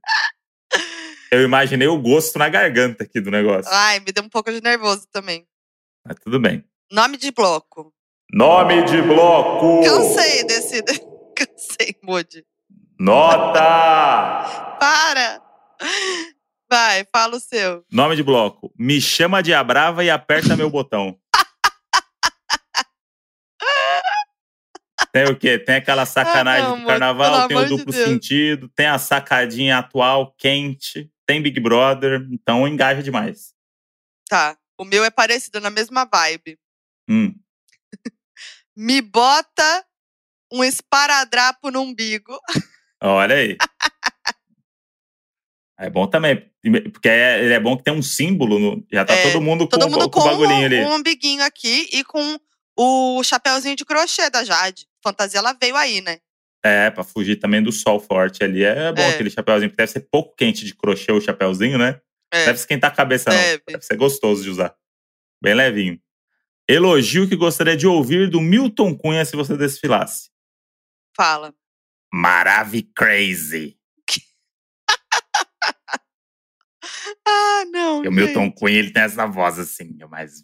[1.32, 3.72] Eu imaginei o gosto na garganta aqui do negócio.
[3.74, 5.48] Ai, me deu um pouco de nervoso também.
[6.06, 6.64] Mas tudo bem.
[6.92, 7.92] Nome de bloco.
[8.32, 9.82] Nome de bloco!
[9.84, 10.84] Cansei desse.
[11.34, 12.46] Cansei, Moody.
[13.00, 14.78] Nota!
[14.80, 15.42] Para!
[16.72, 17.84] Vai, fala o seu.
[17.92, 18.72] Nome de bloco.
[18.78, 21.20] Me chama de Abrava e aperta meu botão.
[25.12, 25.58] Tem o quê?
[25.58, 28.08] Tem aquela sacanagem Ah, não, do carnaval, tem o de duplo Deus.
[28.08, 33.54] sentido, tem a sacadinha atual, quente, tem Big Brother, então engaja demais.
[34.30, 34.56] Tá.
[34.78, 36.60] O meu é parecido, na mesma vibe.
[37.10, 37.34] Hum.
[38.78, 39.84] Me bota
[40.54, 42.38] um esparadrapo no umbigo.
[43.02, 43.58] Olha aí.
[45.82, 46.36] É bom também,
[46.92, 49.64] porque é, ele é bom que tem um símbolo, no- já tá É, todo mundo
[49.64, 50.80] com, Todo o- mundo com com o bagulhinho um, ali.
[50.82, 52.38] um umbiguinho aqui e com
[52.78, 54.86] o chapéuzinho de crochê da Jade.
[55.02, 56.18] Fantasia, ela veio aí, né?
[56.62, 58.62] É, pra fugir também do sol forte ali.
[58.66, 59.10] É bom É.
[59.12, 62.02] aquele chapéuzinho, porque deve ser pouco quente de crochê o chapéuzinho, né?
[62.34, 62.46] É.
[62.48, 63.38] Deve esquentar a cabeça, não.
[63.38, 63.64] Deve.
[63.70, 64.76] Deve ser gostoso de usar.
[65.42, 65.98] Bem levinho.
[66.68, 70.30] Elogio que gostaria de ouvir do Milton Cunha se você desfilasse.
[71.16, 71.54] Fala.
[72.14, 73.79] Maravi Crazy.
[77.32, 78.04] Ah, não.
[78.04, 78.56] E o Milton gente.
[78.56, 80.44] Cunha, ele tem essa voz assim, mais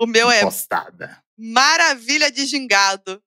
[0.00, 1.20] O meu é impostada.
[1.36, 3.20] Maravilha de Gingado.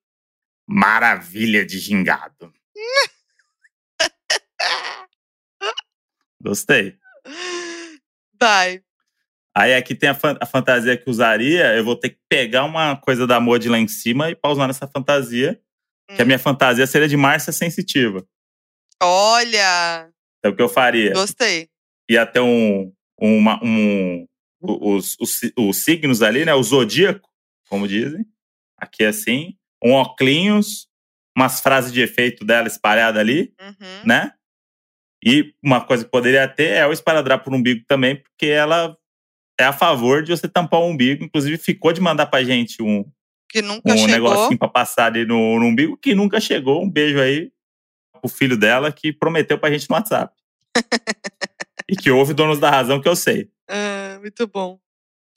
[0.66, 2.50] Maravilha de gingado.
[6.40, 6.96] Gostei.
[8.40, 8.82] Vai.
[9.56, 11.74] Aí aqui tem a, fan- a fantasia que usaria.
[11.76, 14.86] Eu vou ter que pegar uma coisa da Mod lá em cima e pausar nessa
[14.88, 15.60] fantasia.
[16.10, 16.26] Que a Hum.
[16.26, 18.26] minha fantasia seria de Márcia Sensitiva.
[19.02, 21.12] Olha, Então o que eu faria?
[21.12, 21.68] gostei.
[22.10, 22.92] Ia ter um.
[23.18, 24.26] Uma, um
[24.60, 26.54] os, os, os signos ali, né?
[26.54, 27.28] O zodíaco,
[27.68, 28.24] como dizem.
[28.78, 29.56] Aqui assim.
[29.82, 30.88] Um óculos,
[31.36, 33.52] umas frases de efeito dela espalhada ali.
[33.60, 34.06] Uhum.
[34.06, 34.32] né?
[35.24, 38.94] E uma coisa que poderia ter é o esparadrapo no umbigo também, porque ela
[39.58, 41.24] é a favor de você tampar o umbigo.
[41.24, 43.04] Inclusive, ficou de mandar pra gente um,
[43.48, 44.30] Que nunca um chegou.
[44.30, 46.82] negocinho pra passar ali no, no umbigo, que nunca chegou.
[46.82, 47.50] Um beijo aí
[48.20, 50.34] pro filho dela, que prometeu pra gente no WhatsApp.
[51.90, 53.48] e que houve donos da razão, que eu sei.
[53.68, 54.78] Ah, muito bom.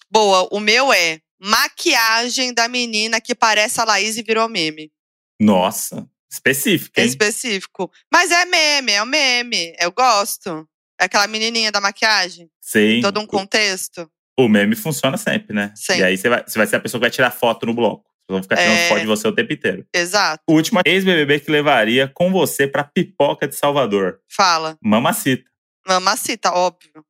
[0.10, 4.91] Boa, o meu é maquiagem da menina que parece a Laís e virou meme.
[5.39, 7.10] Nossa, específica, É hein?
[7.10, 7.91] específico.
[8.12, 9.76] Mas é meme, é um meme.
[9.80, 10.68] Eu gosto.
[11.00, 12.50] É aquela menininha da maquiagem.
[12.60, 13.02] Sim.
[13.02, 14.10] Todo um contexto.
[14.39, 15.72] O meme funciona sempre, né?
[15.76, 16.02] Sempre.
[16.02, 18.04] E aí você vai, você vai ser a pessoa que vai tirar foto no bloco.
[18.28, 18.89] Vocês vão ficar tirando É.
[18.89, 19.86] foto de você o tempo inteiro.
[19.93, 20.43] Exato.
[20.50, 24.20] O último ex-BBB que levaria com você pra Pipoca de Salvador.
[24.30, 24.78] Fala.
[24.82, 25.43] Mamacita.
[25.88, 27.04] Mamacita, óbvio.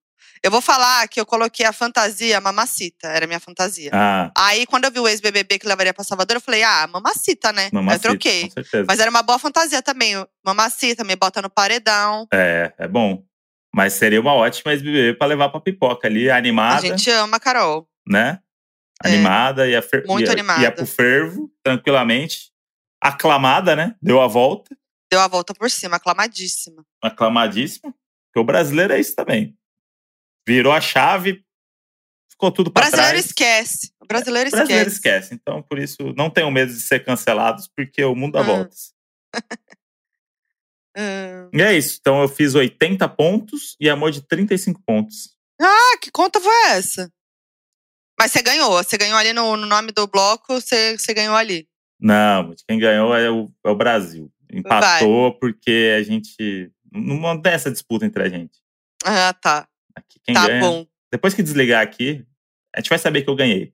[0.44, 3.08] Eu vou falar que eu coloquei a fantasia Mamacita.
[3.08, 3.90] Era a minha fantasia.
[3.92, 7.52] Ah, Aí, quando eu vi o ex-BBB que levaria pra Salvador, eu falei, ah, Mamacita,
[7.52, 7.70] né?
[7.74, 8.08] mamacita.
[8.08, 8.44] eu troquei.
[8.44, 8.86] Com certeza.
[8.88, 10.14] Mas era uma boa fantasia também.
[10.46, 12.28] Mamacita, me bota no paredão.
[12.32, 13.24] É, é bom.
[13.74, 17.40] Mas seria uma ótima ex-BBB pra levar pra Pipoca ali, A animada, gente ama a
[17.40, 17.88] Carol.
[18.08, 18.40] né?
[19.04, 19.10] É.
[19.10, 20.62] Animada, ia, fer- Muito ia, animada.
[20.62, 22.52] ia pro fervo, tranquilamente.
[23.02, 23.96] Aclamada, né?
[24.02, 24.76] Deu a volta.
[25.12, 26.84] Deu a volta por cima, aclamadíssima.
[27.04, 27.94] Aclamadíssima.
[28.38, 29.58] Porque o brasileiro é isso também.
[30.48, 31.44] Virou a chave,
[32.30, 33.26] ficou tudo O pra brasileiro trás.
[33.26, 33.92] esquece.
[34.00, 35.16] O brasileiro O brasileiro esquece.
[35.26, 35.34] esquece.
[35.34, 38.44] Então, por isso, não tenham medo de ser cancelados, porque o mundo dá Ah.
[38.44, 38.94] voltas.
[41.00, 41.98] Ah, E é isso.
[42.00, 45.30] Então, eu fiz 80 pontos e amor de 35 pontos.
[45.62, 47.12] Ah, que conta foi essa?
[48.20, 48.72] Mas você ganhou.
[48.84, 51.68] Você ganhou ali no, no nome do bloco, você, você ganhou ali.
[52.00, 54.32] Não, quem ganhou é o, é o Brasil.
[54.52, 56.72] Empatou porque a gente.
[56.98, 58.60] Não tem essa disputa entre a gente.
[59.06, 59.68] Ah, tá.
[59.96, 60.60] Aqui, quem tá ganha.
[60.62, 60.88] bom.
[61.12, 62.26] Depois que desligar aqui,
[62.76, 63.74] a gente vai saber que eu ganhei.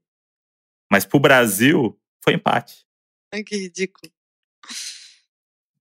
[0.91, 2.85] Mas pro Brasil, foi empate.
[3.33, 4.11] Ai, que ridículo.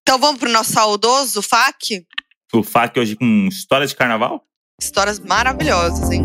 [0.03, 2.07] Então vamos pro nosso saudoso FAQ?
[2.53, 4.47] O FAQ hoje com história de carnaval?
[4.81, 6.25] Histórias maravilhosas, hein?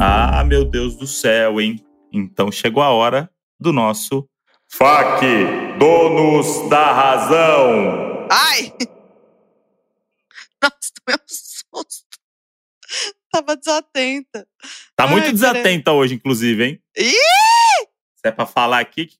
[0.00, 1.84] Ah, meu Deus do céu, hein?
[2.12, 4.28] Então chegou a hora do nosso
[4.70, 8.26] FAQ, donos da razão.
[8.30, 8.72] Ai!
[10.62, 12.06] Nossa, tomei um susto.
[13.30, 14.46] Tava desatenta.
[14.96, 16.82] Tá Ai, muito desatenta hoje, inclusive, hein?
[16.96, 17.12] Ih!
[18.16, 19.10] Se é pra falar aqui,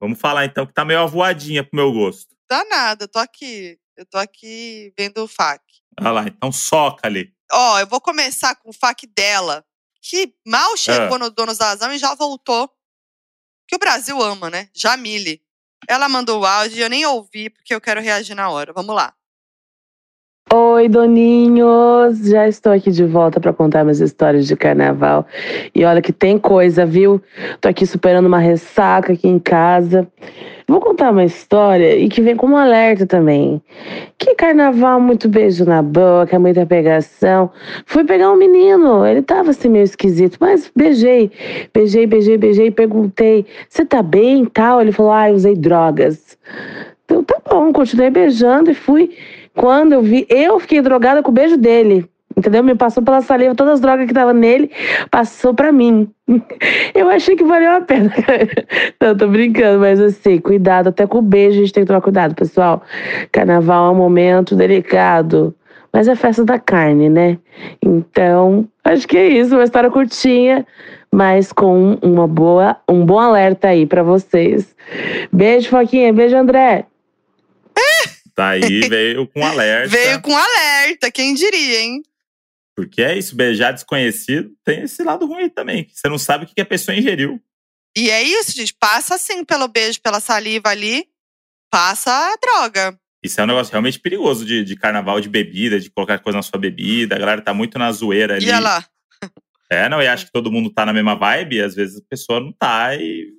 [0.00, 2.34] vamos falar então que tá meio avoadinha pro meu gosto.
[2.48, 3.78] Dá nada, eu tô aqui.
[3.96, 5.62] Eu tô aqui vendo o FAQ.
[6.00, 7.32] Olha lá, então soca ali.
[7.52, 9.64] Ó, eu vou começar com o FAQ dela,
[10.02, 11.18] que mal chegou Ah.
[11.18, 12.70] no Donos da Razão e já voltou.
[13.66, 14.68] Que o Brasil ama, né?
[14.74, 15.42] Jamile.
[15.88, 18.72] Ela mandou o áudio e eu nem ouvi porque eu quero reagir na hora.
[18.72, 19.14] Vamos lá.
[20.56, 22.28] Oi, doninhos!
[22.28, 25.26] Já estou aqui de volta para contar minhas histórias de carnaval.
[25.74, 27.20] E olha que tem coisa, viu?
[27.60, 30.06] Tô aqui superando uma ressaca aqui em casa.
[30.68, 33.60] Vou contar uma história e que vem como alerta também.
[34.16, 37.50] Que carnaval, muito beijo na boca, muita pegação.
[37.84, 41.32] Fui pegar um menino, ele tava assim meio esquisito, mas beijei.
[41.74, 44.80] Beijei, beijei, beijei, perguntei: "Você tá bem?" tal.
[44.80, 46.38] Ele falou: "Ah, usei drogas."
[47.04, 49.10] Então tá bom, continuei beijando e fui
[49.56, 52.08] quando eu vi, eu fiquei drogada com o beijo dele.
[52.36, 52.64] Entendeu?
[52.64, 54.68] Me passou pela saliva todas as drogas que estavam nele,
[55.08, 56.10] passou para mim.
[56.92, 58.12] Eu achei que valeu a pena.
[59.00, 62.00] Não, tô brincando, mas assim, cuidado, até com o beijo a gente tem que tomar
[62.00, 62.82] cuidado, pessoal.
[63.30, 65.54] Carnaval é um momento delicado,
[65.92, 67.38] mas é festa da carne, né?
[67.80, 70.66] Então, acho que é isso, uma história curtinha,
[71.12, 74.74] mas com uma boa, um bom alerta aí para vocês.
[75.32, 76.86] Beijo, Foquinha, beijo, André.
[78.34, 79.88] Tá aí, veio com alerta.
[79.88, 82.02] Veio com alerta, quem diria, hein?
[82.76, 85.88] Porque é isso, beijar desconhecido tem esse lado ruim também.
[85.92, 87.40] Você não sabe o que a pessoa ingeriu.
[87.96, 88.74] E é isso, gente.
[88.74, 91.06] Passa assim pelo beijo, pela saliva ali,
[91.70, 92.98] passa a droga.
[93.22, 96.42] Isso é um negócio realmente perigoso de, de carnaval, de bebida, de colocar coisa na
[96.42, 97.14] sua bebida.
[97.14, 98.46] A galera tá muito na zoeira ali.
[98.46, 98.88] E olha lá.
[99.70, 102.04] É, não, e acha que todo mundo tá na mesma vibe, e às vezes a
[102.08, 103.32] pessoa não tá e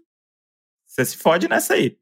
[0.85, 1.97] você se fode nessa aí.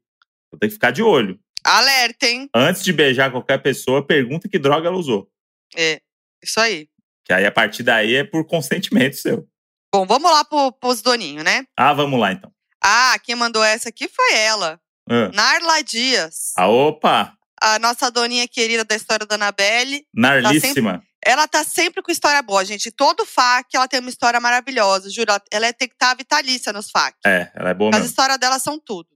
[0.46, 1.38] Então tem que ficar de olho.
[1.64, 2.48] Alerta, hein?
[2.54, 5.28] Antes de beijar qualquer pessoa, pergunta que droga ela usou.
[5.76, 6.00] É,
[6.42, 6.88] isso aí.
[7.24, 9.48] Que aí a partir daí é por consentimento seu.
[9.94, 11.64] Bom, vamos lá pro, pros doninhos, né?
[11.76, 12.52] Ah, vamos lá então.
[12.82, 14.78] Ah, quem mandou essa aqui foi ela.
[15.08, 16.52] Ah, Narla Dias.
[16.56, 17.32] ah opa!
[17.62, 20.06] A nossa doninha querida da história da Anabelle.
[20.14, 21.02] Narlíssima.
[21.24, 22.90] Ela tá sempre com história boa, gente.
[22.90, 25.08] Todo FAQ ela tem uma história maravilhosa.
[25.08, 27.16] Juro, ela é, tem que estar vitalícia nos FAQ.
[27.24, 28.10] É, ela é boa As mesmo.
[28.10, 29.08] histórias dela são tudo.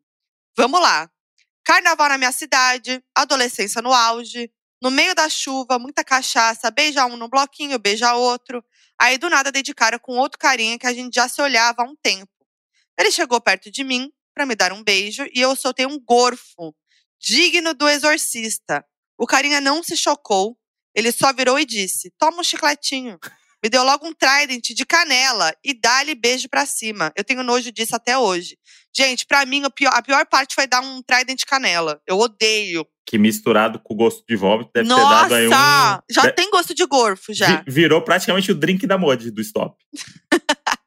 [0.56, 1.10] Vamos lá.
[1.68, 4.50] Carnaval na minha cidade, adolescência no auge,
[4.80, 8.64] no meio da chuva, muita cachaça, beija um no bloquinho, beija outro.
[8.98, 11.82] Aí do nada dei de cara com outro carinha que a gente já se olhava
[11.82, 12.32] há um tempo.
[12.98, 16.74] Ele chegou perto de mim para me dar um beijo e eu soltei um gorfo,
[17.20, 18.82] digno do exorcista.
[19.18, 20.56] O carinha não se chocou,
[20.94, 23.18] ele só virou e disse: Toma um chicletinho.
[23.62, 27.12] Me deu logo um trident de canela e dá-lhe beijo pra cima.
[27.16, 28.56] Eu tenho nojo disso até hoje.
[28.96, 32.00] Gente, pra mim, o pior- a pior parte foi dar um trident de canela.
[32.06, 32.86] Eu odeio.
[33.04, 35.50] Que misturado com o gosto de vômito deve ter dado aí um.
[35.50, 36.04] Nossa!
[36.10, 37.62] Já de- tem gosto de gorfo, já.
[37.62, 39.76] vi- Virou praticamente o drink da mod do stop.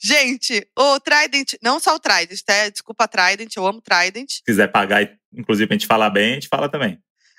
[0.00, 2.68] Gente, o trident, não só o trident, tá?
[2.68, 4.30] Desculpa, trident, eu amo trident.
[4.34, 6.98] Se quiser pagar, inclusive, a gente falar bem, a gente fala também.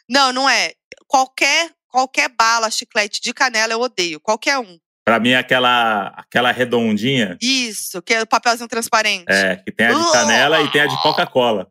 [0.09, 0.73] Não, não é.
[1.07, 4.19] Qualquer, qualquer bala, chiclete de canela eu odeio.
[4.19, 4.79] Qualquer um.
[5.03, 9.25] Pra mim, aquela, aquela redondinha, Isso, que é o papelzinho transparente.
[9.27, 11.67] é, que tem a de canela e tem a de Coca-Cola.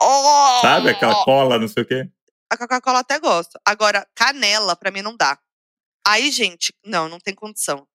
[0.00, 0.60] Oh!
[0.62, 0.90] Sabe?
[0.90, 2.08] Aquela cola, não sei o quê.
[2.48, 3.58] A Coca-Cola até gosto.
[3.66, 5.36] Agora, canela, pra mim, não dá.
[6.06, 7.86] Aí, gente, não, não tem condição.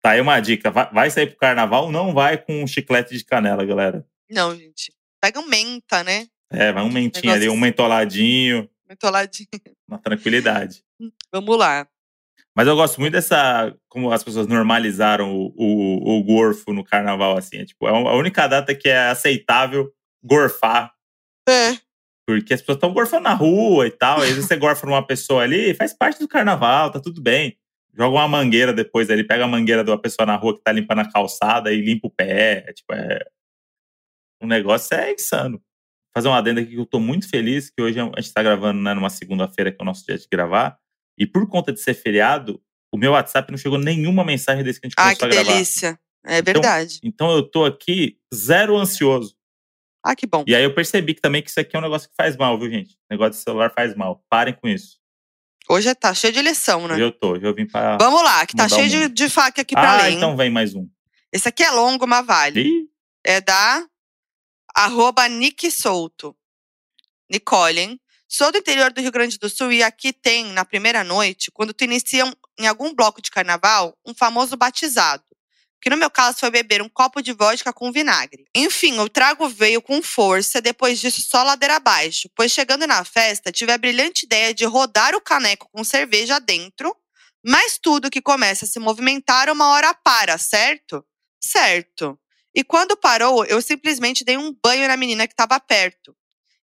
[0.00, 0.70] Tá aí uma dica.
[0.70, 4.06] Vai, vai sair pro carnaval, não vai com um chiclete de canela, galera.
[4.30, 4.92] Não, gente.
[5.20, 6.28] Pega um menta, né?
[6.50, 7.60] É, vai um mentinho ali, Negócio um assim.
[7.60, 9.48] mentoladinho, Muito ladinho.
[9.88, 10.84] uma tranquilidade.
[11.32, 11.88] Vamos lá.
[12.56, 13.72] Mas eu gosto muito dessa.
[13.88, 17.58] Como as pessoas normalizaram o, o, o gorfo no carnaval, assim.
[17.58, 19.92] É, tipo, é a única data que é aceitável
[20.22, 20.92] gorfar.
[21.48, 21.78] É.
[22.26, 24.18] Porque as pessoas estão gorfando na rua e tal.
[24.18, 27.56] Às vezes você gorfa numa pessoa ali, faz parte do carnaval, tá tudo bem.
[27.96, 30.72] Joga uma mangueira depois ali, pega a mangueira de uma pessoa na rua que tá
[30.72, 32.64] limpando a calçada e limpa o pé.
[32.66, 33.24] É, tipo, é.
[34.42, 35.58] O negócio é insano.
[35.58, 35.62] Vou
[36.16, 38.80] fazer uma adenda aqui que eu tô muito feliz, que hoje a gente tá gravando
[38.80, 40.76] né, numa segunda-feira, que é o nosso dia de gravar.
[41.18, 42.62] E por conta de ser feriado,
[42.92, 45.42] o meu WhatsApp não chegou nenhuma mensagem desde que a gente Ai, começou que a
[45.42, 45.52] gravar.
[45.52, 46.00] delícia.
[46.24, 47.00] É verdade.
[47.02, 49.34] Então eu tô aqui zero ansioso.
[50.04, 50.44] Ah, que bom.
[50.46, 52.58] E aí eu percebi que também que isso aqui é um negócio que faz mal,
[52.58, 52.96] viu, gente?
[53.10, 54.22] negócio de celular faz mal.
[54.30, 54.98] Parem com isso.
[55.68, 56.94] Hoje tá cheio de lição, né?
[56.94, 57.98] Hoje eu tô, hoje eu vim pra.
[57.98, 60.10] Vamos lá, que tá o cheio de, de faca aqui pra ah, ler.
[60.10, 60.16] hein?
[60.16, 60.88] então vem mais um.
[61.30, 62.60] Esse aqui é longo, mas vale.
[62.60, 62.88] Ih,
[63.22, 63.84] É da
[64.74, 66.34] arroba Nick Souto.
[67.30, 68.00] Nicole, hein?
[68.30, 71.72] Sou do interior do Rio Grande do Sul e aqui tem, na primeira noite, quando
[71.72, 75.24] tu iniciam em algum bloco de carnaval, um famoso batizado.
[75.80, 78.44] Que no meu caso foi beber um copo de vodka com vinagre.
[78.54, 83.50] Enfim, o trago veio com força, depois disso só ladeira abaixo, pois chegando na festa
[83.50, 86.94] tive a brilhante ideia de rodar o caneco com cerveja dentro,
[87.42, 91.02] mas tudo que começa a se movimentar uma hora para, certo?
[91.40, 92.18] Certo.
[92.54, 96.14] E quando parou, eu simplesmente dei um banho na menina que estava perto.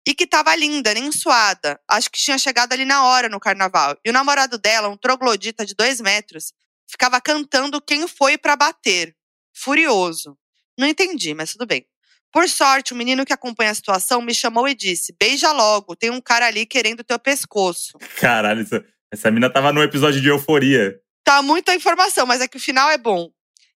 [0.08, 1.78] E que estava linda, nem suada.
[1.86, 3.94] Acho que tinha chegado ali na hora no carnaval.
[4.02, 6.54] E o namorado dela, um troglodita de dois metros,
[6.90, 9.14] ficava cantando quem foi pra bater.
[9.54, 10.38] Furioso.
[10.78, 11.84] Não entendi, mas tudo bem.
[12.32, 16.08] Por sorte, o menino que acompanha a situação me chamou e disse: Beija logo, tem
[16.10, 17.98] um cara ali querendo teu pescoço.
[18.18, 18.82] caralho, isso-
[19.12, 20.98] Essa mina tava no episódio de Euforia.
[21.24, 23.30] Tá muita informação, mas é que o final é bom.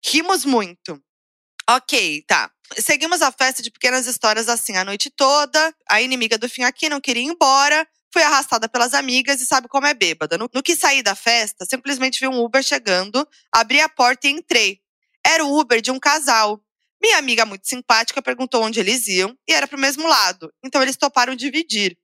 [0.06, 1.02] Rimos muito.
[1.70, 2.52] Ok, tá.
[2.78, 5.74] Seguimos a festa de pequenas histórias assim a noite toda.
[5.90, 7.88] A inimiga do fim aqui não queria ir embora.
[8.14, 10.38] Foi arrastada pelas amigas e sabe como é bêbada.
[10.38, 14.32] No, no que saí da festa, simplesmente vi um Uber chegando, abri a porta e
[14.32, 14.82] entrei.
[15.26, 16.62] Era o Uber de um casal.
[17.02, 20.54] Minha amiga, muito simpática, perguntou onde eles iam e era pro mesmo lado.
[20.64, 21.98] Então eles toparam dividir.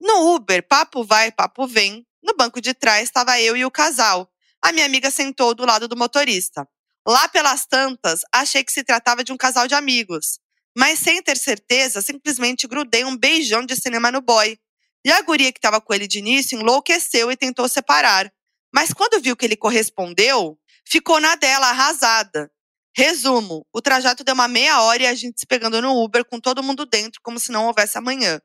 [0.00, 2.06] No Uber, papo vai, papo vem.
[2.22, 4.30] No banco de trás estava eu e o casal.
[4.62, 6.68] A minha amiga sentou do lado do motorista.
[7.06, 10.40] Lá pelas tantas, achei que se tratava de um casal de amigos.
[10.76, 14.58] Mas sem ter certeza, simplesmente grudei um beijão de cinema no boy.
[15.04, 18.30] E a guria que estava com ele de início enlouqueceu e tentou separar.
[18.74, 22.50] Mas quando viu que ele correspondeu, ficou na dela, arrasada.
[22.94, 26.40] Resumo: o trajeto deu uma meia hora e a gente se pegando no Uber com
[26.40, 28.40] todo mundo dentro, como se não houvesse amanhã.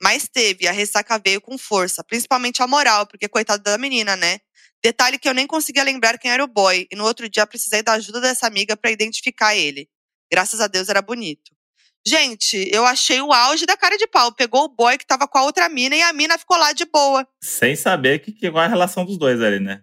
[0.00, 4.38] Mas teve, a ressaca veio com força, principalmente a moral, porque coitada da menina, né?
[4.82, 7.82] Detalhe que eu nem conseguia lembrar quem era o boy, e no outro dia precisei
[7.82, 9.88] da ajuda dessa amiga para identificar ele.
[10.30, 11.56] Graças a Deus era bonito.
[12.06, 14.32] Gente, eu achei o auge da cara de pau.
[14.32, 16.84] Pegou o boy que tava com a outra mina e a mina ficou lá de
[16.84, 17.26] boa.
[17.42, 19.82] Sem saber que, que qual é a relação dos dois ali, né?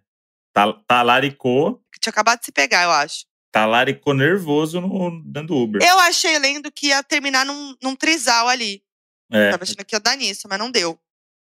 [0.53, 1.83] Tá, talaricou.
[1.91, 3.25] Que tinha acabado de se pegar, eu acho.
[3.51, 5.81] Talaricou nervoso no, dentro do Uber.
[5.83, 8.81] Eu achei lendo que ia terminar num, num trisal ali.
[9.29, 9.51] É.
[9.51, 10.97] Tava achando que ia dar nisso, mas não deu.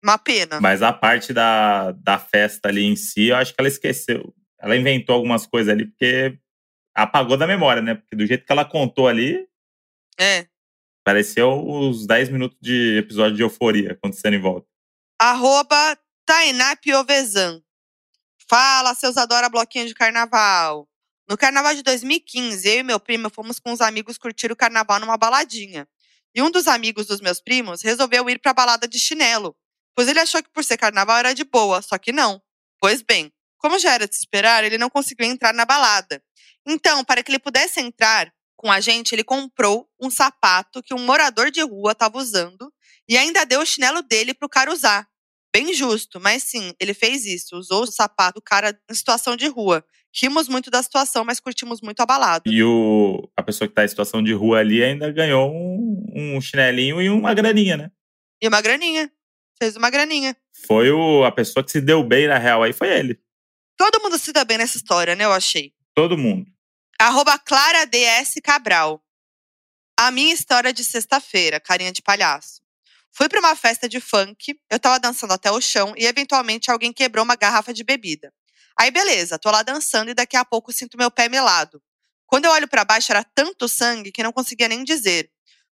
[0.04, 0.60] Uma pena.
[0.62, 4.34] Mas a parte da, da festa ali em si, eu acho que ela esqueceu.
[4.62, 6.38] Ela inventou algumas coisas ali, porque
[6.96, 7.96] apagou da memória, né?
[7.96, 9.46] Porque do jeito que ela contou ali,
[10.20, 10.48] É.
[11.04, 14.68] pareceu os 10 minutos de episódio de euforia acontecendo em volta.
[15.20, 17.62] Arroba Tainá Piovesan.
[18.50, 20.88] Fala, seus adora bloquinho de carnaval.
[21.30, 25.00] No carnaval de 2015, eu e meu primo fomos com os amigos curtir o carnaval
[25.00, 25.88] numa baladinha.
[26.34, 29.56] E um dos amigos dos meus primos resolveu ir pra balada de chinelo,
[30.00, 32.42] pois ele achou que por ser carnaval era de boa, só que não.
[32.80, 36.24] Pois bem, como já era de se esperar, ele não conseguiu entrar na balada.
[36.66, 41.06] Então, para que ele pudesse entrar com a gente, ele comprou um sapato que um
[41.06, 42.72] morador de rua estava usando
[43.10, 45.06] e ainda deu o chinelo dele pro cara usar.
[45.54, 49.50] Bem justo, mas sim, ele fez isso, usou o sapato do cara em situação de
[49.50, 49.84] rua.
[50.16, 52.44] Rimos muito da situação, mas curtimos muito a balada.
[52.50, 56.40] E o, a pessoa que tá em situação de rua ali ainda ganhou um, um
[56.40, 57.92] chinelinho e uma graninha, né?
[58.42, 59.12] E uma graninha.
[59.62, 60.36] Fez uma graninha.
[60.66, 63.20] Foi o, a pessoa que se deu bem na real aí, foi ele.
[63.78, 65.26] Todo mundo se dá bem nessa história, né?
[65.26, 65.74] Eu achei.
[65.94, 66.46] Todo mundo.
[67.00, 69.04] Arroba Clara DS Cabral.
[69.98, 72.62] A minha história de sexta-feira, carinha de palhaço.
[73.12, 76.94] Fui pra uma festa de funk, eu tava dançando até o chão e eventualmente alguém
[76.94, 78.34] quebrou uma garrafa de bebida.
[78.80, 81.82] Aí beleza, tô lá dançando e daqui a pouco sinto meu pé melado.
[82.26, 85.30] Quando eu olho pra baixo era tanto sangue que não conseguia nem dizer.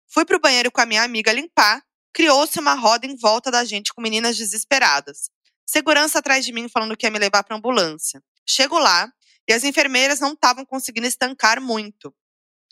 [0.07, 1.83] Fui pro banheiro com a minha amiga limpar,
[2.15, 5.29] criou-se uma roda em volta da gente com meninas desesperadas.
[5.65, 8.23] Segurança atrás de mim falando que ia me levar pra ambulância.
[8.47, 9.11] Chego lá
[9.45, 12.15] e as enfermeiras não estavam conseguindo estancar muito.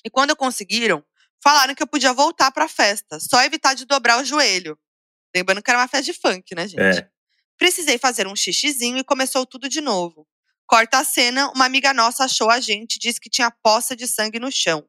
[0.06, 1.04] E quando conseguiram,
[1.44, 4.80] falaram que eu podia voltar pra festa, só evitar de dobrar o joelho.
[5.36, 7.00] Lembrando que era uma festa de funk, né, gente?
[7.00, 7.10] É.
[7.58, 10.26] Precisei fazer um xixizinho e começou tudo de novo.
[10.66, 14.08] Corta a cena, uma amiga nossa achou a gente e disse que tinha poça de
[14.08, 14.88] sangue no chão.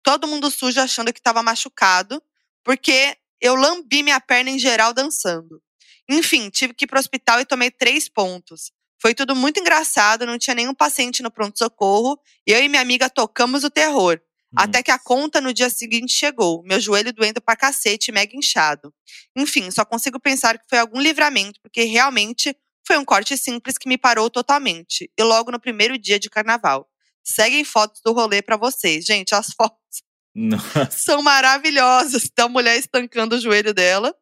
[0.00, 2.22] Todo mundo sujo achando que estava machucado,
[2.62, 5.62] porque eu lambi minha perna em geral dançando.
[6.08, 8.72] Enfim, tive que ir pro hospital e tomei três pontos.
[9.00, 13.10] Foi tudo muito engraçado, não tinha nenhum paciente no pronto-socorro, e eu e minha amiga
[13.10, 14.20] tocamos o terror.
[14.56, 18.94] Até que a conta no dia seguinte chegou, meu joelho doendo pra cacete, mega inchado.
[19.36, 22.56] Enfim, só consigo pensar que foi algum livramento, porque realmente
[22.86, 25.10] foi um corte simples que me parou totalmente.
[25.18, 26.88] E logo no primeiro dia de carnaval.
[27.22, 29.04] Seguem fotos do rolê pra vocês.
[29.04, 30.02] Gente, as fotos
[30.36, 30.90] Nossa.
[30.90, 32.30] são maravilhosas.
[32.36, 34.14] Da mulher estancando o joelho dela.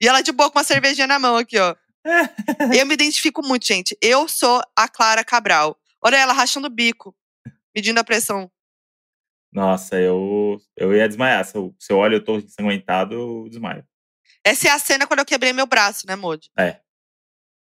[0.00, 1.74] E ela de boa com uma cervejinha na mão aqui, ó.
[2.72, 3.96] Eu me identifico muito, gente.
[4.00, 5.76] Eu sou a Clara Cabral.
[6.02, 7.16] Olha ela rachando o bico,
[7.74, 8.50] medindo a pressão.
[9.52, 11.44] Nossa, eu, eu ia desmaiar.
[11.44, 13.84] Se eu, se eu olho eu tô ensanguentado, eu desmaio.
[14.44, 16.50] Essa é a cena quando eu quebrei meu braço, né, Modi?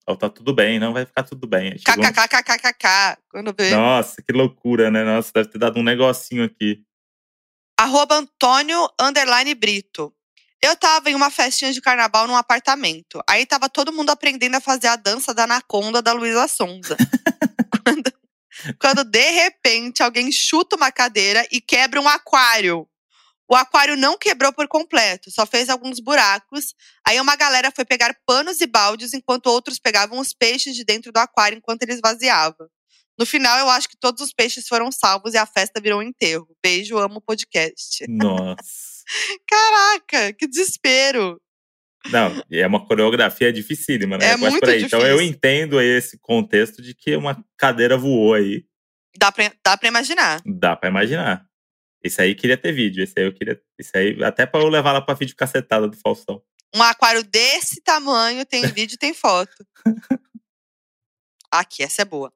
[0.06, 1.78] Ó, tá tudo bem, não vai ficar tudo bem.
[1.78, 3.18] KKKKKK.
[3.30, 3.70] Quando vê.
[3.72, 5.04] Nossa, que loucura, né?
[5.04, 6.84] Nossa, deve ter dado um negocinho aqui.
[7.78, 10.14] Arroba Antônio Underline Brito.
[10.62, 13.22] Eu tava em uma festinha de carnaval num apartamento.
[13.28, 16.96] Aí tava todo mundo aprendendo a fazer a dança da anaconda da Luísa Sonza.
[17.84, 18.14] quando,
[18.80, 22.88] quando, de repente alguém chuta uma cadeira e quebra um aquário.
[23.50, 26.74] O aquário não quebrou por completo, só fez alguns buracos.
[27.06, 31.12] Aí uma galera foi pegar panos e baldes, enquanto outros pegavam os peixes de dentro
[31.12, 32.70] do aquário enquanto ele esvaziava.
[33.20, 36.04] No final, eu acho que todos os peixes foram salvos e a festa virou um
[36.04, 36.48] enterro.
[36.64, 38.06] Beijo, amo o podcast.
[38.08, 39.04] Nossa.
[39.48, 41.40] Caraca, que desespero.
[42.12, 44.26] Não, é uma coreografia dificílima, né?
[44.26, 44.84] É Começa muito por aí.
[44.84, 45.36] Então eu difícil.
[45.36, 48.66] entendo esse contexto de que uma cadeira voou aí.
[49.18, 50.42] Dá pra, dá pra imaginar.
[50.46, 51.46] Dá pra imaginar.
[52.04, 53.04] Esse aí queria ter vídeo.
[53.04, 53.62] Esse aí eu queria.
[53.80, 56.42] Esse aí, até pra eu levar lá pra vídeo cacetada do Faustão.
[56.76, 59.66] Um aquário desse tamanho, tem vídeo, tem foto.
[61.52, 62.34] Aqui, essa é boa.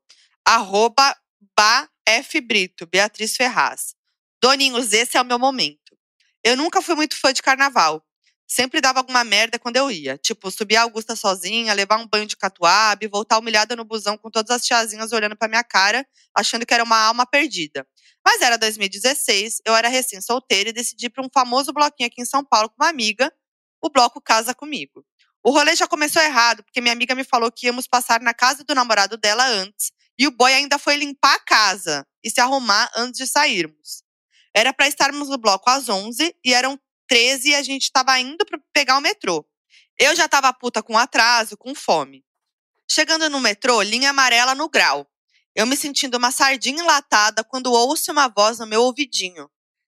[0.49, 1.13] Arroba
[1.59, 3.93] BaFBrito, Beatriz Ferraz.
[4.41, 5.97] Doninhos, esse é o meu momento.
[6.41, 8.01] Eu nunca fui muito fã de carnaval.
[8.47, 10.17] Sempre dava alguma merda quando eu ia.
[10.17, 14.17] Tipo, subir a Augusta sozinha, levar um banho de catuaba e voltar humilhada no busão
[14.17, 17.85] com todas as tiazinhas olhando pra minha cara, achando que era uma alma perdida.
[18.25, 22.41] Mas era 2016, eu era recém-solteira e decidi pra um famoso bloquinho aqui em São
[22.41, 23.33] Paulo com uma amiga,
[23.81, 25.05] o bloco Casa Comigo.
[25.43, 28.63] O rolê já começou errado, porque minha amiga me falou que íamos passar na casa
[28.63, 32.91] do namorado dela antes, e o boy ainda foi limpar a casa e se arrumar
[32.95, 34.03] antes de sairmos.
[34.55, 38.45] Era pra estarmos no bloco às 11 e eram 13 e a gente tava indo
[38.45, 39.45] pra pegar o metrô.
[39.99, 42.23] Eu já tava puta com atraso, com fome.
[42.89, 45.07] Chegando no metrô, linha amarela no grau.
[45.55, 49.49] Eu me sentindo uma sardinha enlatada quando ouço uma voz no meu ouvidinho.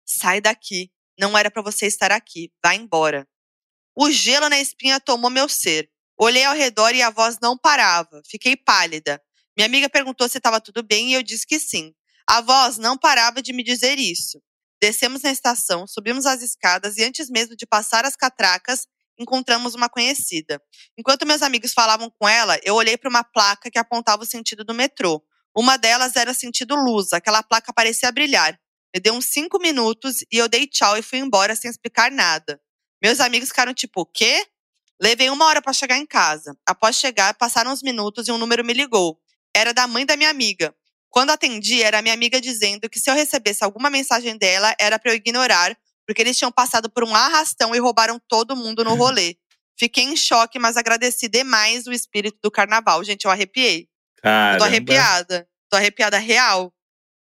[0.04, 0.90] Sai daqui.
[1.18, 2.52] Não era pra você estar aqui.
[2.62, 3.28] Vai embora.
[3.94, 5.88] O gelo na espinha tomou meu ser.
[6.18, 8.22] Olhei ao redor e a voz não parava.
[8.26, 9.22] Fiquei pálida.
[9.56, 11.92] Minha amiga perguntou se estava tudo bem e eu disse que sim.
[12.26, 14.40] A voz não parava de me dizer isso.
[14.80, 18.86] Descemos na estação, subimos as escadas e antes mesmo de passar as catracas,
[19.18, 20.60] encontramos uma conhecida.
[20.98, 24.64] Enquanto meus amigos falavam com ela, eu olhei para uma placa que apontava o sentido
[24.64, 25.22] do metrô.
[25.56, 28.58] Uma delas era sentido luz, aquela placa parecia brilhar.
[28.94, 32.60] Me deu uns cinco minutos e eu dei tchau e fui embora sem explicar nada.
[33.02, 34.46] Meus amigos ficaram tipo, o quê?
[35.00, 36.56] Levei uma hora para chegar em casa.
[36.66, 39.18] Após chegar, passaram uns minutos e um número me ligou.
[39.54, 40.74] Era da mãe da minha amiga.
[41.10, 45.12] Quando atendi, era minha amiga dizendo que se eu recebesse alguma mensagem dela, era para
[45.12, 45.76] eu ignorar,
[46.06, 49.36] porque eles tinham passado por um arrastão e roubaram todo mundo no rolê.
[49.78, 53.04] Fiquei em choque, mas agradeci demais o espírito do carnaval.
[53.04, 53.82] Gente, eu arrepiei.
[53.82, 54.58] Eu Caramba.
[54.58, 55.48] tô arrepiada.
[55.68, 56.72] Tô arrepiada real.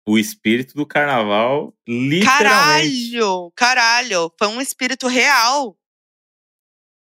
[0.08, 2.26] O espírito do carnaval, literalmente.
[2.26, 3.52] Caralho!
[3.56, 4.34] Caralho!
[4.38, 5.78] Foi um espírito real.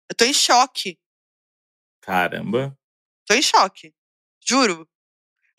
[0.09, 0.99] Eu tô em choque.
[2.01, 2.77] Caramba.
[3.25, 3.93] Tô em choque.
[4.45, 4.87] Juro.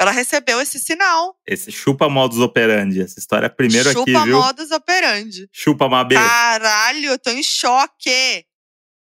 [0.01, 1.37] Ela recebeu esse sinal.
[1.47, 3.01] Esse chupa modus operandi.
[3.01, 4.39] Essa história é primeiro Chupa aqui, viu?
[4.41, 5.49] modus operandi.
[5.53, 6.17] Chupa Mabê.
[6.17, 8.45] Caralho, eu tô em choque.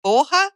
[0.04, 0.52] Porra.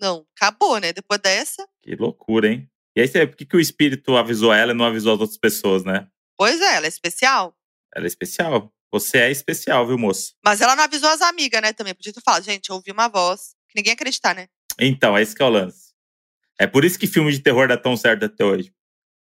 [0.00, 0.92] Não, acabou, né?
[0.92, 1.66] Depois dessa.
[1.82, 2.68] Que loucura, hein?
[2.94, 5.38] E aí, você- por que, que o espírito avisou ela e não avisou as outras
[5.38, 6.06] pessoas, né?
[6.36, 7.56] Pois é, ela é especial.
[7.94, 8.72] Ela é especial.
[8.92, 10.34] Você é especial, viu, moço?
[10.44, 11.72] Mas ela não avisou as amigas, né?
[11.72, 11.94] Também.
[11.94, 13.54] Podia ter falado, gente, eu ouvi uma voz.
[13.68, 14.48] Que ninguém acreditar, né?
[14.78, 15.92] Então, é esse que é o lance.
[16.58, 18.70] É por isso que filme de terror dá tão certo até hoje.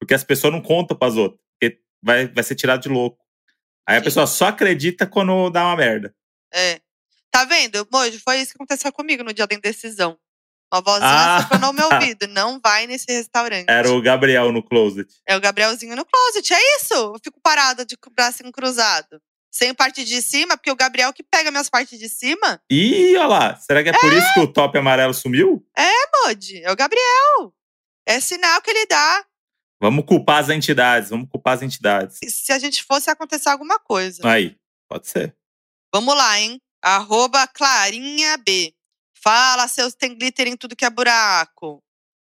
[0.01, 1.41] Porque as pessoas não contam pras outras.
[1.61, 3.19] Porque vai, vai ser tirado de louco.
[3.89, 4.05] Aí a Sim.
[4.05, 6.15] pessoa só acredita quando dá uma merda.
[6.53, 6.81] É.
[7.31, 7.87] Tá vendo?
[7.93, 10.19] Mojo, foi isso que aconteceu comigo no dia da indecisão.
[10.73, 11.41] Uma vozinha Ah.
[11.43, 12.27] soprou no meu ouvido.
[12.29, 13.67] Não vai nesse restaurante.
[13.69, 15.09] Era o Gabriel no closet.
[15.27, 16.95] É o Gabrielzinho no closet, é isso?
[16.95, 19.21] Eu fico parada de braço cruzado.
[19.51, 23.27] Sem parte de cima, porque o Gabriel que pega minhas partes de cima, Ih, olha
[23.27, 23.57] lá.
[23.57, 25.67] Será que é por isso que o top amarelo sumiu?
[26.27, 27.55] Modi, é o Gabriel.
[28.07, 29.25] É sinal que ele dá.
[29.81, 31.11] Vamos culpar as entidades.
[31.11, 32.19] Vamos culpar as entidades.
[32.25, 34.21] Se a gente fosse acontecer alguma coisa.
[34.29, 34.57] Aí,
[34.89, 35.37] pode ser.
[35.95, 36.61] Vamos lá, hein?
[36.83, 38.75] Arroba Clarinha B.
[39.23, 41.83] Fala, seus tem glitter em tudo que é buraco.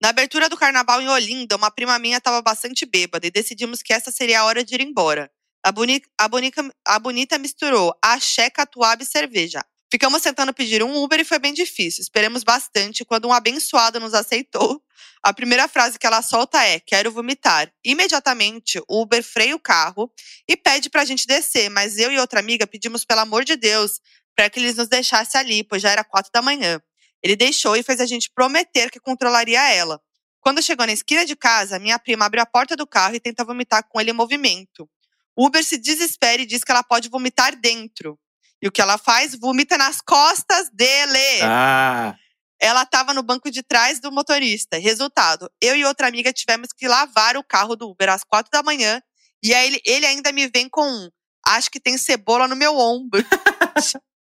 [0.01, 3.93] Na abertura do carnaval em Olinda, uma prima minha estava bastante bêbada e decidimos que
[3.93, 5.31] essa seria a hora de ir embora.
[5.65, 9.63] A, boni a, bonica- a bonita misturou axé, catuaba e cerveja.
[9.89, 12.01] Ficamos tentando pedir um Uber e foi bem difícil.
[12.01, 13.05] Esperamos bastante.
[13.05, 14.83] Quando um abençoado nos aceitou,
[15.23, 17.71] a primeira frase que ela solta é: Quero vomitar.
[17.83, 20.11] Imediatamente, o Uber freia o carro
[20.47, 24.01] e pede pra gente descer, mas eu e outra amiga pedimos, pelo amor de Deus,
[24.35, 26.81] para que eles nos deixassem ali, pois já era quatro da manhã.
[27.23, 30.01] Ele deixou e fez a gente prometer que controlaria ela.
[30.41, 33.45] Quando chegou na esquina de casa, minha prima abriu a porta do carro e tenta
[33.45, 34.89] vomitar com ele em movimento.
[35.35, 38.19] O Uber se desespera e diz que ela pode vomitar dentro.
[38.61, 39.35] E o que ela faz?
[39.35, 41.41] Vomita nas costas dele.
[41.41, 42.15] Ah,
[42.59, 44.77] Ela estava no banco de trás do motorista.
[44.77, 48.63] Resultado, eu e outra amiga tivemos que lavar o carro do Uber às quatro da
[48.63, 49.01] manhã.
[49.43, 51.09] E aí ele, ele ainda me vem com um.
[51.45, 53.21] Acho que tem cebola no meu ombro.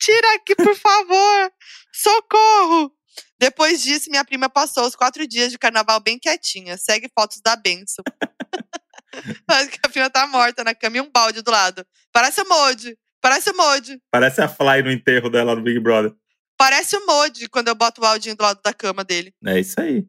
[0.00, 1.52] Tira aqui, por favor.
[1.92, 2.92] Socorro!
[3.38, 6.76] Depois disso, minha prima passou os quatro dias de carnaval bem quietinha.
[6.76, 8.04] Segue fotos da benção.
[9.46, 11.84] Parece que a prima tá morta na cama e um balde do lado.
[12.12, 12.96] Parece o Modi.
[13.20, 14.00] Parece o Modi.
[14.10, 16.14] parece a Fly no enterro dela no Big Brother.
[16.60, 19.32] Parece o Modi quando eu boto o baldinho do lado da cama dele.
[19.46, 20.06] É isso aí.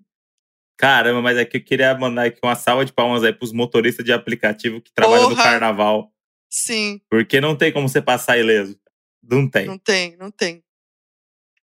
[0.78, 4.12] Caramba, mas aqui eu queria mandar aqui uma salva de palmas aí pros motoristas de
[4.12, 5.44] aplicativo que trabalham no Porra.
[5.46, 6.12] carnaval.
[6.50, 8.78] Sim, Porque não tem como você passar ileso.
[9.24, 9.66] Não tem.
[9.66, 10.62] não tem, não tem.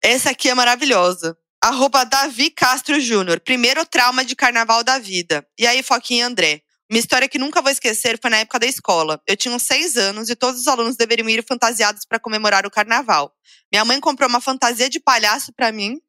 [0.03, 1.37] Essa aqui é maravilhosa.
[1.63, 3.41] Arroba Davi Castro Júnior.
[3.41, 5.47] Primeiro trauma de carnaval da vida.
[5.59, 6.63] E aí, Foquinha André.
[6.91, 9.21] Uma história que nunca vou esquecer foi na época da escola.
[9.27, 12.71] Eu tinha uns seis anos e todos os alunos deveriam ir fantasiados para comemorar o
[12.71, 13.35] carnaval.
[13.71, 16.01] Minha mãe comprou uma fantasia de palhaço para mim,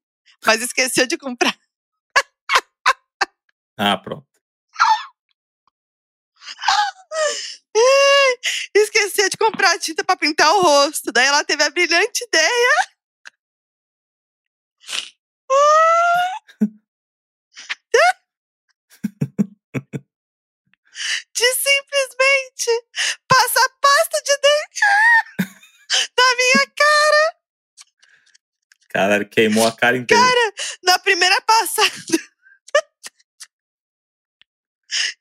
[0.45, 1.57] mas esqueceu de comprar.
[3.81, 4.27] Ah, pronto.
[8.75, 11.13] Esqueceu de comprar tinta para pintar o rosto.
[11.13, 12.75] Daí ela teve a brilhante ideia.
[21.39, 22.69] De simplesmente
[23.25, 24.81] passar pasta de dente
[26.17, 27.35] na minha cara.
[28.89, 30.21] Caralho, queimou a cara inteira.
[30.21, 31.89] Cara, na primeira passada.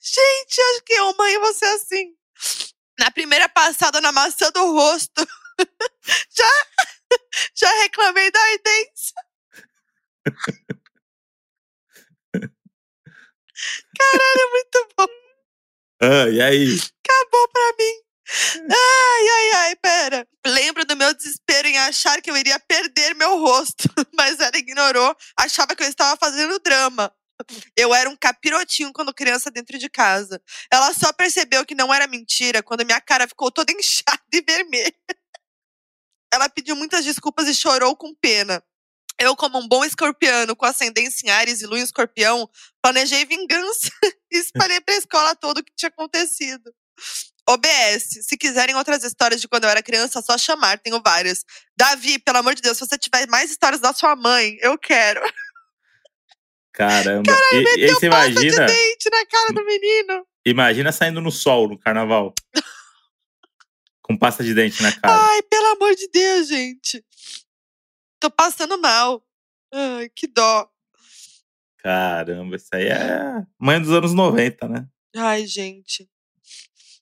[0.00, 2.16] Gente, acho que eu, mãe, você é assim.
[2.98, 5.24] Na primeira passada na maçã do rosto.
[6.34, 6.50] Já,
[7.54, 9.14] já reclamei da ardência.
[13.98, 15.27] Caralho, é muito bom.
[16.00, 16.78] Ah, e aí?
[17.04, 18.08] Acabou pra mim.
[18.70, 20.28] Ai, ai, ai, pera.
[20.46, 25.16] Lembro do meu desespero em achar que eu iria perder meu rosto, mas ela ignorou,
[25.36, 27.12] achava que eu estava fazendo drama.
[27.76, 30.42] Eu era um capirotinho quando criança dentro de casa.
[30.72, 34.94] Ela só percebeu que não era mentira quando minha cara ficou toda inchada e vermelha.
[36.32, 38.62] Ela pediu muitas desculpas e chorou com pena.
[39.20, 42.48] Eu, como um bom escorpiano com ascendência em Ares e lua em escorpião,
[42.80, 43.90] planejei vingança
[44.30, 46.72] e espalhei pra escola todo o que tinha acontecido.
[47.48, 51.44] OBS, se quiserem outras histórias de quando eu era criança, é só chamar, tenho várias.
[51.76, 55.20] Davi, pelo amor de Deus, se você tiver mais histórias da sua mãe, eu quero.
[56.72, 57.32] Caramba.
[57.32, 60.26] Caralho, e, e você imagina, de dente na cara do menino.
[60.44, 62.34] imagina saindo no sol no carnaval.
[64.08, 65.14] com pasta de dente na cara.
[65.14, 67.04] Ai, pelo amor de Deus, gente.
[68.20, 69.22] Tô passando mal.
[69.72, 70.68] Ai, que dó.
[71.78, 74.86] Caramba, isso aí é mãe dos anos 90, né?
[75.16, 76.08] Ai, gente.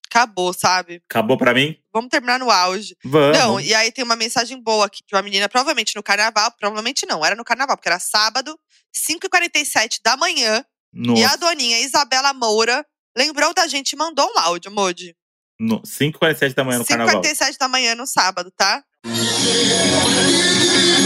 [0.08, 1.02] Acabou, sabe?
[1.08, 1.76] Acabou pra mim?
[1.92, 2.96] Vamos terminar no auge.
[3.04, 3.38] Vamos.
[3.38, 7.04] Não, e aí tem uma mensagem boa aqui de uma menina, provavelmente no carnaval, provavelmente
[7.06, 8.58] não, era no carnaval, porque era sábado,
[8.96, 11.20] 5h47 da manhã, Nossa.
[11.20, 12.86] e a doninha Isabela Moura
[13.16, 15.14] lembrou da gente e mandou um áudio, Modi.
[15.58, 17.22] No, 5h47 da manhã no carnaval.
[17.22, 18.84] 5h47 da manhã no sábado, tá?